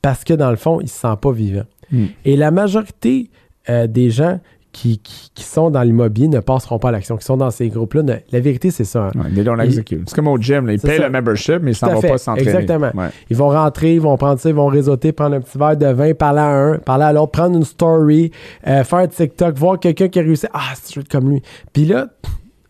[0.00, 1.64] parce que dans le fond, il se sent pas vivant.
[1.90, 2.04] Mm.
[2.24, 3.30] Et la majorité
[3.68, 4.40] euh, des gens
[4.72, 7.68] qui, qui- qui sont dans l'immobilier ne passeront pas à l'action, qui sont dans ces
[7.68, 8.02] groupes-là.
[8.02, 9.08] ne- la vérité, c'est ça.
[9.14, 9.20] hein.
[9.20, 10.02] Ouais, Il- execute.
[10.08, 11.06] C'est comme au gym, là, ils payent ça.
[11.06, 12.08] le membership, mais ils s'en vont fait.
[12.08, 12.48] pas s'entraîner.
[12.50, 12.90] Exactement.
[12.94, 13.08] Ouais.
[13.30, 15.86] Ils vont rentrer, ils vont prendre ça, ils vont réseauter, prendre un petit verre de
[15.86, 18.30] vin, parler à un, parler à l'autre, prendre une story,
[18.66, 20.46] euh, faire un TikTok, voir quelqu'un qui a réussi.
[20.52, 21.42] Ah, c'est être comme lui.
[21.72, 22.08] Puis là,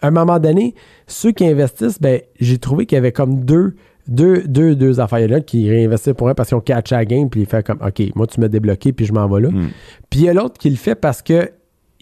[0.00, 0.74] à un moment donné,
[1.06, 3.74] ceux qui investissent, ben, j'ai trouvé qu'il y avait comme deux,
[4.08, 7.30] deux, deux, deux affaires là qui réinvestissent pour un parce qu'ils ont catch à game,
[7.30, 9.50] puis ils font comme, OK, moi, tu m'as débloqué, puis je m'en vais là.
[9.50, 9.68] Mm.
[10.10, 11.50] Puis il y a l'autre qui le fait parce que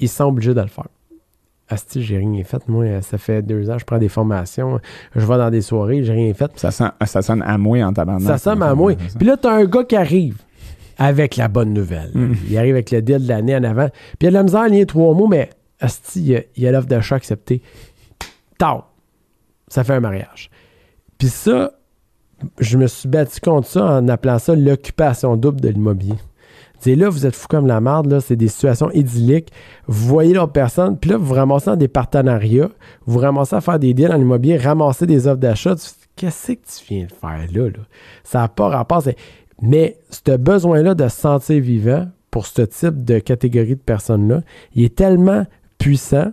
[0.01, 0.89] ils sont obligés de le faire.
[1.69, 2.69] Asti, j'ai rien fait.
[2.69, 4.81] Moi, ça fait deux ans, je prends des formations,
[5.15, 6.51] je vais dans des soirées, j'ai rien fait.
[6.57, 8.27] Ça, sent, ça sonne à moi en tabarnak.
[8.27, 8.95] Ça sonne à moi.
[9.17, 10.39] Puis là, t'as un gars qui arrive
[10.99, 12.11] avec la bonne nouvelle.
[12.13, 12.35] Mm.
[12.51, 13.89] Il arrive avec le deal de l'année en avant.
[13.89, 16.67] Puis il y a de la misère à lier trois mots, mais asti, il y
[16.67, 17.63] a- l'offre d'achat acceptée.
[18.59, 18.83] Tau!
[19.69, 20.51] Ça fait un mariage.
[21.19, 21.71] Puis ça,
[22.59, 26.17] je me suis battu contre ça en appelant ça l'occupation double de l'immobilier.
[26.81, 29.53] C'est là, vous êtes fou comme la merde, là, c'est des situations idylliques.
[29.87, 32.71] Vous voyez l'autre personne, puis là, vous ramassez dans des partenariats,
[33.07, 35.75] vous ramassez à faire des deals en immobilier, ramasser des offres d'achat.
[36.17, 37.69] Qu'est-ce que tu viens de faire là?
[37.69, 37.85] là?
[38.25, 39.03] Ça n'a pas rapport.
[39.63, 44.41] Mais ce besoin-là de se sentir vivant pour ce type de catégorie de personnes-là,
[44.75, 45.45] il est tellement
[45.79, 46.33] puissant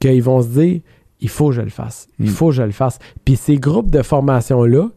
[0.00, 0.80] qu'ils vont se dire
[1.20, 2.08] il faut que je le fasse.
[2.18, 2.28] Il Mm.
[2.28, 2.98] faut que je le fasse.
[3.24, 4.88] Puis ces groupes de formation-là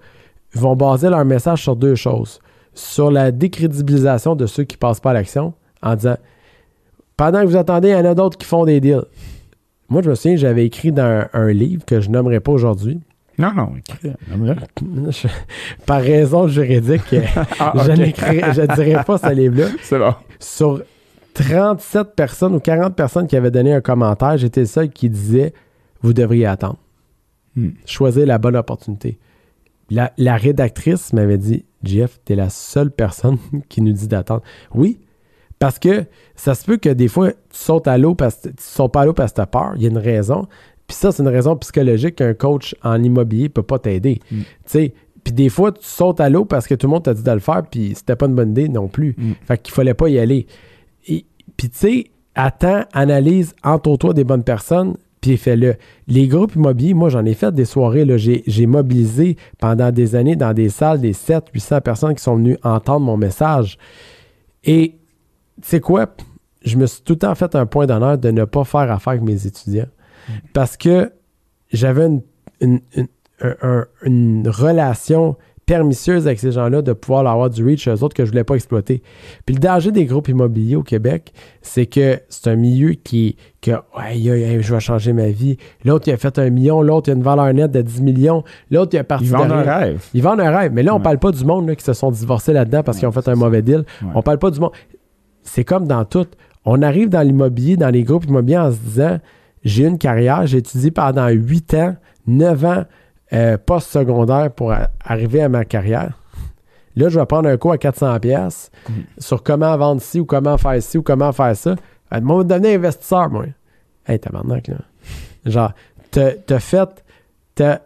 [0.54, 2.40] vont baser leur message sur deux choses.
[2.78, 6.18] Sur la décrédibilisation de ceux qui ne passent pas à l'action en disant
[7.16, 9.02] pendant que vous attendez, il y en a d'autres qui font des deals.
[9.90, 13.00] Moi, je me souviens, j'avais écrit dans un, un livre que je nommerai pas aujourd'hui.
[13.40, 13.72] Non, non.
[13.78, 14.12] écris.
[15.12, 15.28] Je-
[15.86, 17.02] par raison juridique,
[17.60, 19.70] Ah, je je dirais pas ce livre-là.
[19.82, 20.14] C'est bon.
[20.40, 20.84] Sur
[21.34, 25.54] 37 personnes ou 40 personnes qui avaient donné un commentaire, j'étais le seul qui disait
[26.02, 26.78] Vous devriez attendre.
[27.56, 27.70] Hmm.
[27.86, 29.18] Choisir la bonne opportunité.
[29.90, 33.38] La, la rédactrice m'avait dit Jeff, t'es la seule personne
[33.70, 34.42] qui nous dit d'attendre.
[34.74, 35.00] Oui,
[35.60, 36.06] parce que
[36.36, 39.02] ça se peut que des fois, tu sautes à l'eau parce que tu sautes pas
[39.02, 39.74] à l'eau parce que tu as peur.
[39.76, 40.48] Il y a une raison.
[40.88, 44.20] Puis ça, c'est une raison psychologique qu'un coach en immobilier ne peut pas t'aider.
[44.32, 44.38] Mm.
[44.40, 47.14] Tu sais, puis des fois, tu sautes à l'eau parce que tout le monde t'a
[47.14, 49.14] dit de le faire, puis c'était pas une bonne idée non plus.
[49.18, 49.32] Mm.
[49.46, 50.48] Fait qu'il fallait pas y aller.
[51.08, 51.26] Et-
[51.58, 52.06] Puis tu sais,
[52.36, 55.76] attends, analyse, entoure-toi des bonnes personnes, puis fais-le.
[56.08, 58.06] Les groupes immobiliers, moi, j'en ai fait des soirées.
[58.06, 58.18] là.
[58.18, 62.58] J'ai mobilisé pendant des années dans des salles des 700, 800 personnes qui sont venues
[62.64, 63.78] entendre mon message.
[64.64, 64.96] Et
[65.62, 66.08] tu sais quoi?
[66.64, 69.12] Je me suis tout le temps fait un point d'honneur de ne pas faire affaire
[69.14, 69.88] avec mes étudiants.
[70.54, 71.12] Parce que
[71.72, 72.22] j'avais une,
[72.62, 73.08] une- une-
[73.42, 75.36] un- un- une relation
[75.68, 78.44] permisseuse avec ces gens-là de pouvoir leur avoir du reach eux autres que je voulais
[78.46, 79.04] pas exploiter.
[79.46, 83.72] Puis le danger des groupes immobiliers au Québec, c'est que c'est un milieu qui que
[83.72, 85.58] ouais, je vais changer ma vie.
[85.86, 88.44] L'autre il a fait un million, l'autre il a une valeur nette de 10 millions,
[88.72, 90.04] l'autre il a parti Ils de vendent un rêve.
[90.14, 90.72] Ils vendent un rêve.
[90.74, 91.04] Mais là, on Ouais.
[91.04, 93.36] parle pas du monde là, qui se sont divorcés là-dedans parce qu'ils ont fait un
[93.36, 93.84] mauvais deal.
[94.16, 94.72] On parle pas du monde.
[95.44, 96.26] C'est comme dans tout.
[96.66, 99.18] On arrive dans l'immobilier, dans les groupes immobiliers en se disant
[99.64, 101.96] j'ai une carrière, j'ai étudié pendant 8 ans,
[102.26, 102.84] 9 ans
[103.34, 106.18] euh, post-secondaire pour a- arriver à ma carrière.
[106.96, 108.96] Là, je vais prendre un cours à 400$ pièces Mhm.
[109.20, 111.76] sur comment vendre ci ou comment faire ci ou comment faire ça.
[112.14, 113.46] Euh, Moi, me donner investisseur, moi.
[114.08, 114.78] Hey, tabarnak, là.
[115.46, 115.74] Genre,
[116.12, 116.90] t'as t'as fait,
[117.56, 117.80] t'as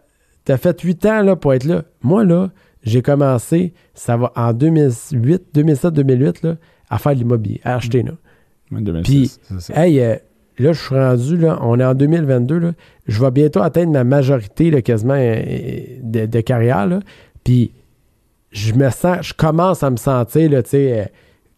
[0.44, 1.82] t'as fait 8 ans là, pour être là.
[2.02, 2.50] Moi, là,
[2.84, 6.56] j'ai commencé, ça va en 2008, 2007-2008, là,
[6.88, 8.12] à faire de l'immobilier, à acheter, là.
[8.70, 9.84] Ouais, 2006, c'est ça.
[9.86, 10.16] Hey, euh,
[10.62, 12.72] là, je suis rendu, là, on est en 2022, là,
[13.06, 15.42] je vais bientôt atteindre ma majorité, là, quasiment, euh,
[16.02, 17.00] de, de carrière, là.
[17.44, 17.72] Puis,
[18.50, 21.04] je me sens, je commence à me sentir, là, tu sais, euh,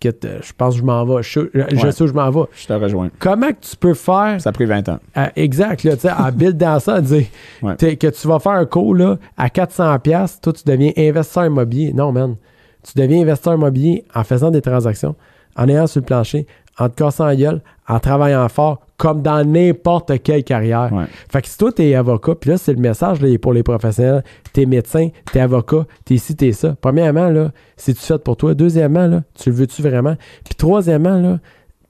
[0.00, 1.22] que t- je pense que je m'en vais.
[1.22, 1.92] Je, je Ouais.
[1.92, 2.42] sais où je m'en vais.
[2.54, 3.10] Je te rejoins.
[3.18, 4.98] Comment que tu peux faire Ça a pris 20 ans.
[5.14, 7.24] à- exact, là, tu sais, en buildant ça, dire
[7.62, 7.76] Ouais.
[7.76, 11.92] que tu vas faire un cours là, à 400$, toi, tu deviens investisseur immobilier.
[11.94, 12.36] Non, man.
[12.82, 15.14] Tu deviens investisseur immobilier en faisant des transactions,
[15.56, 16.46] en ayant sur le plancher,
[16.78, 20.90] en te cassant la gueule, en travaillant fort, comme dans n'importe quelle carrière.
[20.92, 21.04] Ouais.
[21.30, 24.24] Fait que si toi, t'es avocat, puis là, c'est le message là, pour les professionnels,
[24.52, 26.76] t'es médecin, t'es avocat, t'es ci, t'es ça.
[26.80, 28.54] Premièrement, là, c'est-tu fait pour toi?
[28.54, 30.16] Deuxièmement, là, tu le veux-tu vraiment?
[30.44, 31.38] Puis troisièmement, là,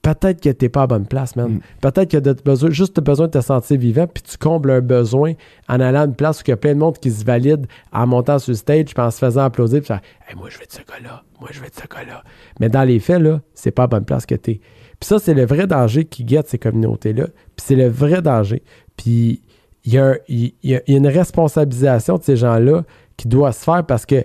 [0.04, 1.54] peut-être que t'es pas à bonne place, man.
[1.54, 1.60] Mm.
[1.80, 5.32] Peut-être que besoin, juste besoin de te sentir vivant, puis tu combles un besoin
[5.68, 7.66] en allant à une place où il y a plein de monde qui se valide
[7.92, 10.66] en montant sur le stage, puis en se faisant applaudir, puis hey, moi, je vais
[10.66, 12.22] de ce gars-là, moi, je vais de ce gars-là.
[12.60, 14.60] Mais dans les faits, là, c'est pas à bonne place que t'es.
[15.00, 17.24] Puis ça, c'est le vrai danger qui guette ces communautés-là.
[17.56, 18.62] Puis c'est le vrai danger.
[18.96, 19.42] Puis
[19.84, 22.84] il y, a un- il y a- il y a une responsabilisation de ces gens-là
[23.16, 24.24] qui doit se faire parce que,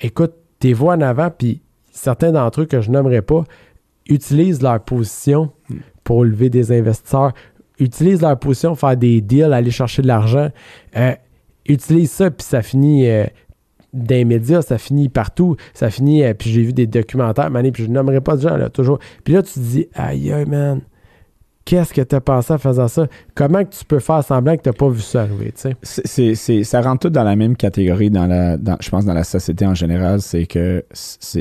[0.00, 3.44] écoute, tes voix en avant, puis certains d'entre eux que je nommerai pas,
[4.08, 5.50] utilisent leur position
[6.04, 7.32] pour lever des investisseurs,
[7.78, 10.48] utilisent leur position pour faire des deals, aller chercher de l'argent,
[10.96, 11.14] euh,
[11.66, 13.24] utilisent ça, puis ça finit euh,
[13.92, 17.72] dans les médias, ça finit partout, ça finit, euh, puis j'ai vu des documentaires, mané,
[17.72, 18.98] puis je nommerai pas de gens, là, toujours.
[19.24, 20.80] Puis là, tu te dis, aïe, man,
[21.68, 23.06] qu'est-ce que tu as pensé en faisant ça?
[23.34, 26.64] Comment que tu peux faire semblant que tu n'as pas vu ça arriver, tu sais?
[26.64, 29.74] Ça rentre tout dans la même catégorie, dans la, je pense, dans la société en
[29.74, 30.22] général.
[30.22, 30.84] C'est que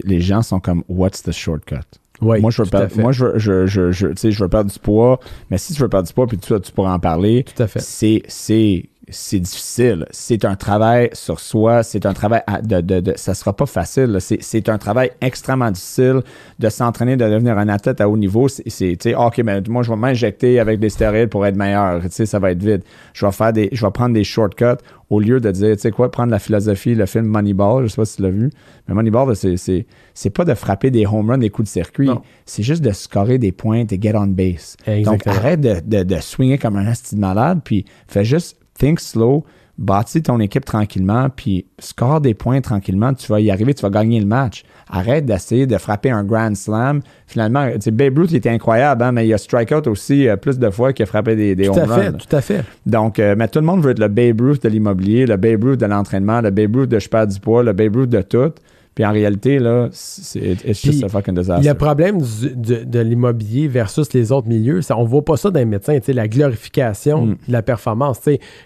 [0.03, 1.88] les gens sont comme What's the shortcut?
[2.22, 4.80] Oui, moi, je veux perdre, moi, je veux, je, je, je- je veux perdre du
[4.80, 5.20] poids,
[5.51, 7.68] mais si tu veux perdre du poids, puis tu, tu pourras en parler, Tout à
[7.68, 7.80] fait.
[7.80, 10.05] c'est, c'est, c'est difficile.
[10.12, 11.84] C'est un travail sur soi.
[11.84, 14.18] C'est un travail à- de, de, de- ça sera pas facile.
[14.20, 16.22] C'est, c'est un travail extrêmement difficile
[16.60, 18.47] de s'entraîner, de devenir un athlète à haut niveau.
[18.47, 22.01] C'est, sais, OK, mais moi, je vais m'injecter avec des stéroïdes pour être meilleur.
[22.03, 22.84] Tu sais, ça va être vite.
[23.14, 24.66] Je vais faire des, je vais prendre des shortcuts
[25.10, 27.95] au lieu de dire, tu sais quoi, prendre la philosophie, le film Moneyball, je sais
[27.95, 28.49] pas si tu l'as vu,
[28.89, 32.08] mais Moneyball, c'est, c'est, c'est pas de frapper des home runs, des coups de circuit.
[32.08, 32.22] Non.
[32.45, 34.76] C'est juste de scorer des points et get on base.
[35.05, 38.99] Donc, arrête de, de, de swinger comme un asti de malade, puis fais juste think
[38.99, 39.43] slow,
[39.78, 43.89] bâtis ton équipe tranquillement, puis score des points tranquillement, tu vas y arriver, tu vas
[43.91, 44.63] gagner le match.
[44.89, 47.01] Arrête d'essayer de frapper un grand slam.
[47.28, 50.36] Finalement, tu sais, Babe Ruth, il était incroyable, hein, mais il a strikeout aussi euh,
[50.38, 52.11] plus de fois qu'il a frappé des, des Tout à fait, runs.
[52.13, 52.63] tout à fait.
[52.86, 55.63] Donc, euh, mais tout le monde veut être le Babe Ruth de l'immobilier, le Babe
[55.63, 58.21] Ruth de l'entraînement, le Babe Ruth de je perds du poids, le Babe Ruth de
[58.21, 58.53] tout.
[58.97, 61.67] Puis en réalité, là, c'est it's just a fucking disaster.
[61.69, 65.51] Le problème du- de, de l'immobilier versus les autres milieux, c'est on voit pas ça
[65.51, 67.29] dans les médecins, tu sais, la glorification Mm.
[67.47, 68.19] de la performance.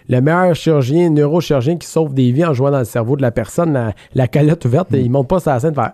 [0.08, 3.30] Le meilleur chirurgien, neurochirurgien qui sauve des vies en jouant dans le cerveau de la
[3.30, 5.92] personne, la, la calotte ouverte, il monte pas sur la scène faire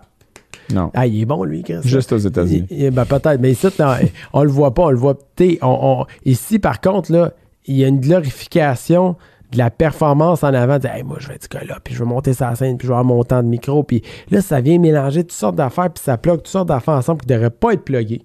[0.73, 0.89] Non.
[0.93, 1.75] Ah, il est bon, lui, Chris.
[1.83, 2.91] Juste aux États-Unis.
[2.93, 3.87] Ben, peut-être, mais ici, non,
[4.31, 5.17] on le voit pas, on le voit.
[5.41, 7.33] on- on- ici, par contre, là,
[7.65, 9.17] il y a une glorification
[9.51, 10.77] de la performance en avant.
[10.79, 12.91] Dire, Hey, moi, je vais être gars-là, puis je vais monter sa scène, puis je
[12.91, 13.83] vais avoir mon temps de micro.
[13.83, 17.21] Puis là, ça vient mélanger toutes sortes d'affaires, puis ça plug toutes sortes d'affaires ensemble
[17.21, 18.21] qui ne devraient pas être pluguées,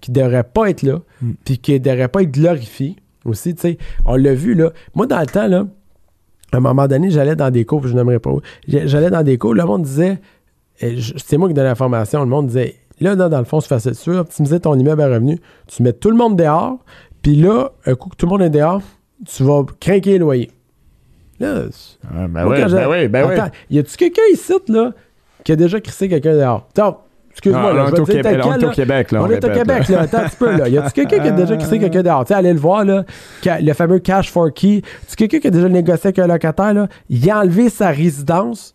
[0.00, 1.00] qui ne devraient pas être là,
[1.44, 3.54] puis qui ne devraient pas être glorifiées aussi.
[3.54, 3.78] tu sais.
[4.04, 4.70] On l'a vu, là.
[4.94, 5.66] Moi, dans le temps, là,
[6.52, 8.40] à un moment donné, j'allais dans des cours, puis je n'aimerais pas où.
[8.66, 10.18] J'allais dans des cours, le monde disait,
[10.80, 13.68] je- c'est moi qui donnais l'information, le monde disait, là, là, dans le fond, c'est
[13.68, 13.92] facile.
[13.92, 15.38] Tu veux optimiser ton immeuble à revenu,
[15.68, 16.78] tu mets tout le monde dehors,
[17.22, 18.82] puis là, un coup que tout le monde est dehors,
[19.26, 20.50] tu vas craquer les loyers.
[21.38, 21.62] Là,
[22.04, 23.36] Ah, ben oui, ben oui, ben oui.
[23.70, 24.92] Y a-tu quelqu'un ici, là,
[25.42, 26.68] qui a déjà crissé quelqu'un dehors?
[26.70, 28.56] Attends, excuse-moi, Ah, là, on je est vais au te dire Québec, tel on est
[28.58, 28.74] quel, au là.
[28.74, 30.00] Québec, là, on On est au Québec, là.
[30.00, 30.68] Attends un petit peu, là.
[30.68, 32.24] Y a-tu quelqu'un qui a déjà crissé quelqu'un dehors?
[32.24, 33.04] Tu sais, allez le voir, là.
[33.46, 34.82] Le fameux cash for key.
[35.08, 36.88] Tu quelqu'un qui a déjà négocié avec un locataire, là?
[37.08, 38.74] Il a enlevé sa résidence.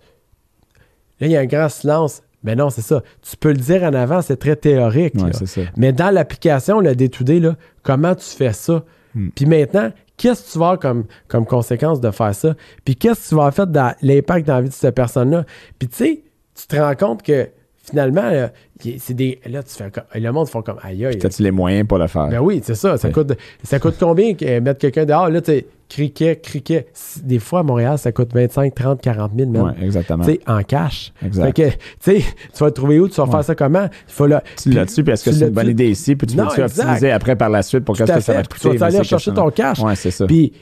[1.20, 2.24] Là, il y a un grand silence.
[2.44, 3.02] Mais non, c'est ça.
[3.28, 5.16] Tu peux le dire en avant, c'est très théorique.
[5.16, 5.64] Ouais, là.
[5.78, 8.84] Mais dans l'application, le day-to-day, là, comment tu fais ça?
[9.16, 9.30] Hmm.
[9.36, 12.56] Puis maintenant, qu'est-ce que tu vas avoir comme, comme conséquence de faire ça?
[12.84, 15.46] Puis qu'est-ce que tu vas fait dans l'impact dans la vie de cette personne-là?
[15.80, 16.24] Puis tu sais,
[16.56, 17.50] tu te rends compte que
[17.90, 18.52] finalement, là,
[19.00, 19.40] c'est des.
[19.50, 20.04] Là, tu fais comme.
[20.14, 21.18] Le monde font comme aïe aïe.
[21.18, 22.28] T'as-tu les moyens pour le faire?
[22.28, 22.98] Ben oui, c'est ça.
[22.98, 23.14] Ça Ouais.
[23.14, 23.34] coûte,
[23.64, 25.30] ça coûte combien que- mettre quelqu'un dehors?
[25.30, 26.88] Là, tu sais, criquet, criquet.
[27.24, 29.62] Des fois, à Montréal, ça coûte 25, 30, 40 000, même.
[29.64, 30.26] Ouais, exactement.
[30.26, 31.14] Tu sais, en cash.
[31.24, 31.46] Exact.
[31.46, 33.08] Fait que, tu sais, tu vas le trouver où?
[33.08, 33.32] Tu vas Ouais.
[33.32, 33.84] faire ça comment?
[33.86, 34.44] Il faut là.
[34.62, 36.60] Tu l'as-tu, puis est-ce que c'est une bonne idée ici, puis tu exact.
[36.60, 38.84] optimiser après par la suite pour qu'est-ce que ça va Puis tu vas coûter?
[38.84, 39.80] aller chercher ton cash.
[39.80, 40.26] Ouais, c'est ça.
[40.26, 40.54] Puis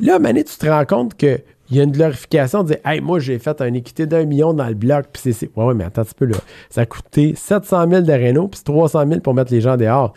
[0.00, 1.14] là, Mané, tu te rends compte
[1.66, 4.52] qu'il y a une glorification de dire Hey, moi, j'ai fait une équité d'un million
[4.54, 5.06] dans le bloc.
[5.12, 5.50] Puis c'est-.
[5.56, 6.36] Ouais, ouais, mais attends un petit peu là.
[6.70, 9.76] Ça a coûté 700 000 de Renault, puis c'est 300 000 pour mettre les gens
[9.76, 10.12] dehors.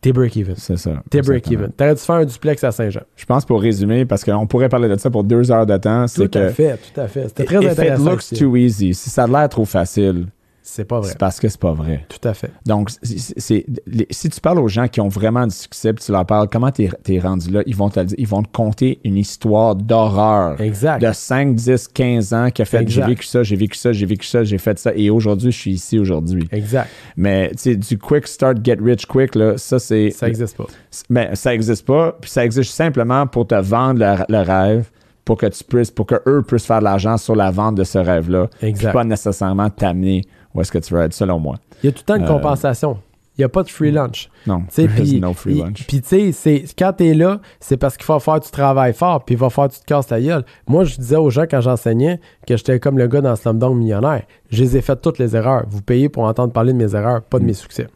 [0.00, 0.54] T'es break-even.
[0.56, 1.02] C'est ça.
[1.10, 1.72] T'es break-even.
[1.72, 3.00] T'aurais dû faire un duplex à Saint-Jean.
[3.16, 6.06] Je pense pour résumer, parce qu'on pourrait parler de ça pour deux heures de temps,
[6.06, 7.24] c'est Tout à que fait, tout à fait.
[7.28, 8.04] C'était très if it intéressant.
[8.04, 8.36] looks aussi.
[8.36, 10.26] too easy, si ça a l'air trop facile,
[10.70, 11.08] C'est pas vrai.
[11.08, 12.04] c'est parce que c'est pas vrai.
[12.08, 12.50] Tout à fait.
[12.66, 13.64] Donc, c'est-
[14.10, 16.70] si tu parles aux gens qui ont vraiment du succès, puis tu leur parles comment
[16.70, 19.74] t'es es rendu là, ils vont te le dire, ils vont te conter une histoire
[19.74, 21.00] d'horreur Exact.
[21.00, 24.06] de 5, 10, 15 ans qui a fait j'ai vécu ça, j'ai vécu ça, j'ai
[24.06, 26.46] vécu ça, j'ai fait ça, et aujourd'hui, je suis ici aujourd'hui.
[26.52, 26.88] Exact.
[27.16, 30.10] Mais tu sais, du quick start, get rich quick, là, ça c'est.
[30.10, 30.66] Ça n'existe pas.
[31.08, 34.90] Mais ça existe pas, puis ça existe simplement pour te vendre le, le rêve,
[35.24, 37.84] pour que tu puisses, pour que eux puissent faire de l'argent sur la vente de
[37.84, 38.48] ce rêve-là.
[38.62, 38.84] Exact.
[38.88, 40.22] Puis pas nécessairement t'amener
[40.54, 41.56] où est-ce que tu veux être, selon moi?
[41.82, 42.98] Il y a tout le temps une Euh, compensation.
[43.36, 44.28] il n'y a pas de free lunch.
[44.46, 45.86] Non, Tu sais, there is Puis, no free lunch.
[45.86, 48.92] puis tu sais, c'est- quand tu es là, c'est parce qu'il va faire du travail
[48.94, 50.44] fort, puis il va faire que tu te casses la gueule.
[50.66, 54.24] Moi, je disais aux gens quand j'enseignais que j'étais comme le gars dans Slumdog Millionnaire.
[54.50, 55.64] Je les ai fait toutes les erreurs.
[55.68, 57.46] Vous payez pour entendre parler de mes erreurs, pas de Mm.
[57.46, 57.86] mes succès.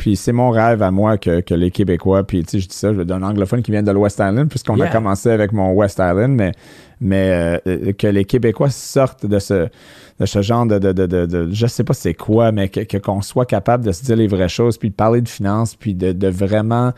[0.00, 2.74] Puis c'est mon rêve à moi que, que les Québécois, puis tu sais, je dis
[2.74, 5.98] ça, je d'un anglophone qui vient de l'West Island, puisqu'on a commencé avec mon West
[5.98, 6.52] Island, mais,
[7.02, 9.68] mais euh, que les Québécois sortent de ce,
[10.18, 12.96] de ce genre de, de, de, de, je sais pas c'est quoi, mais que, que-
[12.96, 15.92] qu'on soit capable de se dire les vraies choses, puis de parler de finances, puis
[15.94, 16.92] de, de vraiment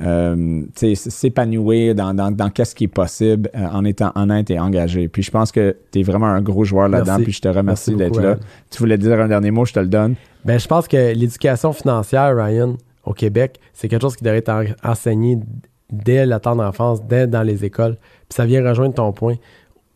[0.00, 0.62] euh,
[0.94, 5.08] s'épanouir dans, dans, dans qu'est-ce qui est possible euh, en étant honnête et engagé.
[5.08, 7.94] Puis je pense que tu es vraiment un gros joueur là-dedans, puis je te remercie
[7.94, 8.36] Merci d'être là.
[8.70, 10.14] Tu voulais dire un dernier mot, je te le donne?
[10.44, 14.50] Ben, je pense que l'éducation financière, Ryan, au Québec, c'est quelque chose qui devrait être
[14.50, 15.38] en- enseigné
[15.90, 17.96] dès la tendre enfance, dès dans les écoles.
[18.28, 19.34] Puis ça vient rejoindre ton point.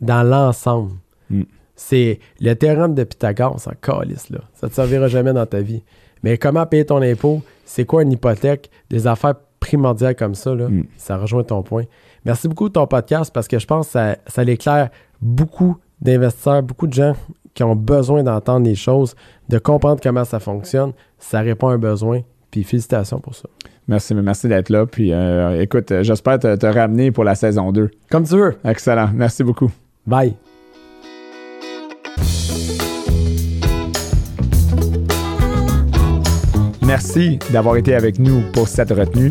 [0.01, 0.93] Dans l'ensemble,
[1.31, 1.43] Mm.
[1.77, 4.41] c'est le théorème de Pythagore, en calice, là.
[4.55, 5.83] Ça te servira jamais dans ta vie.
[6.23, 7.43] Mais comment payer ton impôt?
[7.65, 8.71] C'est quoi une hypothèque?
[8.91, 10.85] Des affaires primordiales comme ça, là, Mm.
[10.97, 11.85] ça rejoint ton point.
[12.25, 14.91] Merci beaucoup de ton podcast parce que je pense que ça, ça l'éclaire
[15.21, 17.15] beaucoup d'investisseurs, beaucoup de gens
[17.55, 19.15] qui ont besoin d'entendre les choses,
[19.49, 20.93] de comprendre comment ça fonctionne.
[21.19, 22.21] Ça répond à un besoin.
[22.51, 23.49] Puis félicitations pour ça.
[23.89, 24.85] Merci, mais merci d'être là.
[24.87, 27.91] Puis euh, écoute, j'espère te, te ramener pour la saison 2.
[28.11, 28.57] Comme tu veux.
[28.65, 29.09] Excellent.
[29.15, 29.71] Merci beaucoup.
[30.07, 30.35] Bye.
[36.85, 39.31] Merci d'avoir été avec nous pour cette retenue.